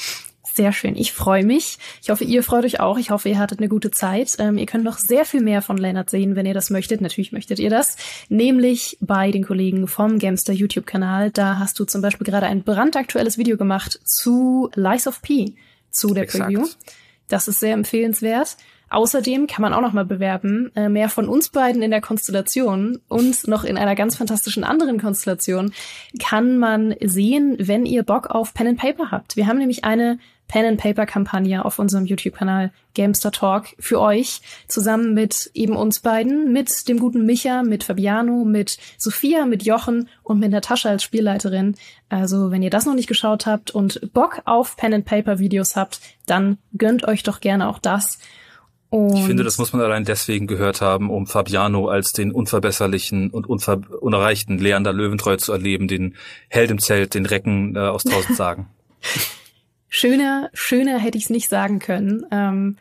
Sehr 0.54 0.74
schön. 0.74 0.98
Ich 0.98 1.14
freue 1.14 1.46
mich. 1.46 1.78
Ich 2.02 2.10
hoffe, 2.10 2.26
ihr 2.26 2.44
freut 2.44 2.66
euch 2.66 2.82
auch. 2.82 2.98
Ich 2.98 3.10
hoffe, 3.12 3.30
ihr 3.30 3.40
hattet 3.40 3.60
eine 3.60 3.70
gute 3.70 3.90
Zeit. 3.90 4.36
Ähm, 4.38 4.58
ihr 4.58 4.66
könnt 4.66 4.84
noch 4.84 4.98
sehr 4.98 5.24
viel 5.24 5.42
mehr 5.42 5.62
von 5.62 5.78
Leonard 5.78 6.10
sehen, 6.10 6.36
wenn 6.36 6.46
ihr 6.46 6.54
das 6.54 6.70
möchtet. 6.70 7.00
Natürlich 7.00 7.32
möchtet 7.32 7.60
ihr 7.60 7.70
das. 7.70 7.96
Nämlich 8.28 8.98
bei 9.00 9.32
den 9.32 9.46
Kollegen 9.46 9.88
vom 9.88 10.20
Gamster 10.20 10.52
YouTube-Kanal. 10.52 11.32
Da 11.32 11.58
hast 11.58 11.80
du 11.80 11.86
zum 11.86 12.02
Beispiel 12.02 12.26
gerade 12.26 12.48
ein 12.48 12.64
brandaktuelles 12.64 13.38
Video 13.38 13.56
gemacht 13.56 14.00
zu 14.04 14.70
Lies 14.76 15.08
of 15.08 15.22
P, 15.22 15.56
zu 15.90 16.14
der 16.14 16.24
Exakt. 16.24 16.46
Preview. 16.46 16.68
Das 17.30 17.48
ist 17.48 17.62
sehr 17.62 17.74
empfehlenswert. 17.74 18.58
Außerdem 18.92 19.48
kann 19.48 19.62
man 19.62 19.74
auch 19.74 19.82
noch 19.82 19.94
mal 19.94 20.06
bewerben, 20.06 20.70
äh, 20.76 20.90
mehr 20.90 21.08
von 21.08 21.30
uns 21.30 21.50
beiden 21.50 21.82
in 21.82 21.92
der 21.92 22.02
Konstellation 22.02 23.00
und 23.08 23.48
noch 23.48 23.64
in 23.64 23.78
einer 23.78 23.96
ganz 23.96 24.18
fantastischen 24.18 24.66
anderen 24.66 25.00
Konstellation 25.00 25.72
kann 26.20 26.58
man 26.58 26.94
sehen, 27.02 27.56
wenn 27.58 27.86
ihr 27.86 28.04
Bock 28.04 28.28
auf 28.28 28.54
Pen 28.54 28.68
and 28.68 28.80
Paper 28.80 29.10
habt. 29.10 29.38
Wir 29.38 29.48
haben 29.48 29.60
nämlich 29.60 29.86
eine 29.86 30.20
Pen 30.50 30.66
and 30.66 30.82
Paper 30.82 31.06
Kampagne 31.06 31.64
auf 31.64 31.80
unserem 31.80 32.06
YouTube-Kanal 32.06 32.74
Gamester 32.94 33.32
Talk 33.32 33.68
für 33.80 34.02
euch 34.02 34.42
zusammen 34.68 35.14
mit 35.14 35.50
eben 35.54 35.78
uns 35.78 36.02
beiden, 36.02 36.52
mit 36.52 36.90
dem 36.90 37.00
guten 37.00 37.26
Micha, 37.26 37.64
mit 37.64 37.86
Fabiano, 37.86 38.44
mit 38.44 38.78
Sophia, 38.98 39.46
mit 39.46 39.64
Jochen 39.64 40.10
und 40.24 40.40
mit 40.40 40.52
Natascha 40.52 40.90
als 40.90 41.04
Spielleiterin. 41.04 41.76
Also, 42.10 42.52
wenn 42.52 42.62
ihr 42.62 42.70
das 42.70 42.86
noch 42.86 42.96
nicht 42.96 43.08
geschaut 43.08 43.46
habt 43.46 43.72
und 43.72 44.12
Bock 44.12 44.42
auf 44.44 44.76
Pen 44.76 44.94
and 44.94 45.06
Paper 45.06 45.40
Videos 45.40 45.78
habt, 45.78 46.02
dann 46.26 46.58
gönnt 46.78 47.08
euch 47.08 47.24
doch 47.24 47.40
gerne 47.40 47.70
auch 47.70 47.80
das. 47.80 48.20
Und 48.92 49.16
ich 49.16 49.24
finde, 49.24 49.46
das 49.46 49.58
muss 49.58 49.72
man 49.72 49.82
allein 49.82 50.04
deswegen 50.04 50.48
gehört 50.48 50.82
haben, 50.82 51.10
um 51.10 51.26
Fabiano 51.26 51.88
als 51.88 52.12
den 52.12 52.34
unverbesserlichen 52.34 53.30
und 53.32 53.48
unver 53.48 53.80
unerreichten 54.02 54.58
Leander 54.58 54.92
Löwentreu 54.92 55.38
zu 55.38 55.54
erleben, 55.54 55.88
den 55.88 56.16
Held 56.50 56.72
im 56.72 56.80
Zelt, 56.80 57.14
den 57.14 57.26
Recken 57.26 57.78
äh, 57.78 57.80
aus 57.80 58.04
tausend 58.04 58.36
Sagen. 58.36 58.68
schöner, 59.88 60.50
schöner 60.54 61.00
hätte 61.00 61.18
ich 61.18 61.24
es 61.24 61.30
nicht 61.30 61.48
sagen 61.48 61.80
können. 61.80 62.26
Ähm, 62.32 62.76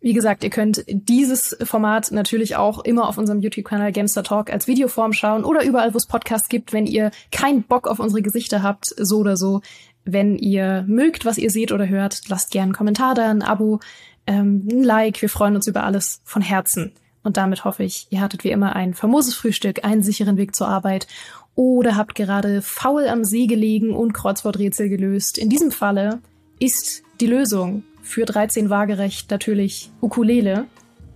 wie 0.00 0.14
gesagt, 0.14 0.44
ihr 0.44 0.50
könnt 0.50 0.82
dieses 0.88 1.54
Format 1.62 2.10
natürlich 2.10 2.56
auch 2.56 2.82
immer 2.82 3.06
auf 3.06 3.18
unserem 3.18 3.42
YouTube-Kanal 3.42 3.92
Gamester 3.92 4.22
Talk 4.22 4.50
als 4.50 4.66
Videoform 4.66 5.12
schauen 5.12 5.44
oder 5.44 5.62
überall, 5.62 5.92
wo 5.92 5.98
es 5.98 6.06
Podcasts 6.06 6.48
gibt, 6.48 6.72
wenn 6.72 6.86
ihr 6.86 7.10
keinen 7.30 7.64
Bock 7.64 7.86
auf 7.86 7.98
unsere 7.98 8.22
Gesichter 8.22 8.62
habt, 8.62 8.86
so 8.96 9.18
oder 9.18 9.36
so. 9.36 9.60
Wenn 10.06 10.38
ihr 10.38 10.86
mögt, 10.88 11.26
was 11.26 11.36
ihr 11.36 11.50
seht 11.50 11.70
oder 11.70 11.86
hört, 11.86 12.22
lasst 12.28 12.50
gerne 12.50 12.68
einen 12.68 12.72
Kommentar 12.72 13.14
da, 13.14 13.30
ein 13.30 13.42
Abo, 13.42 13.80
ähm, 14.30 14.66
ein 14.70 14.84
Like. 14.84 15.20
Wir 15.20 15.28
freuen 15.28 15.56
uns 15.56 15.66
über 15.66 15.84
alles 15.84 16.22
von 16.24 16.40
Herzen. 16.40 16.92
Und 17.22 17.36
damit 17.36 17.64
hoffe 17.64 17.82
ich, 17.82 18.06
ihr 18.10 18.20
hattet 18.20 18.44
wie 18.44 18.50
immer 18.50 18.74
ein 18.74 18.94
famoses 18.94 19.34
Frühstück, 19.34 19.84
einen 19.84 20.02
sicheren 20.02 20.38
Weg 20.38 20.56
zur 20.56 20.68
Arbeit 20.68 21.06
oder 21.54 21.96
habt 21.96 22.14
gerade 22.14 22.62
faul 22.62 23.06
am 23.08 23.24
See 23.24 23.46
gelegen 23.46 23.94
und 23.94 24.14
Kreuzworträtsel 24.14 24.88
gelöst. 24.88 25.36
In 25.36 25.50
diesem 25.50 25.70
Falle 25.70 26.20
ist 26.58 27.02
die 27.20 27.26
Lösung 27.26 27.82
für 28.02 28.24
13 28.24 28.70
waagerecht 28.70 29.30
natürlich 29.30 29.90
Ukulele. 30.00 30.66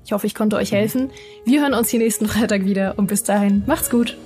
Ich 0.05 0.12
hoffe, 0.12 0.27
ich 0.27 0.35
konnte 0.35 0.57
euch 0.57 0.72
helfen. 0.72 1.11
Wir 1.46 1.62
hören 1.62 1.72
uns 1.72 1.88
hier 1.88 2.00
nächsten 2.00 2.29
Freitag 2.29 2.66
wieder 2.66 2.98
und 2.98 3.07
bis 3.07 3.22
dahin 3.22 3.62
macht's 3.66 3.88
gut. 3.88 4.18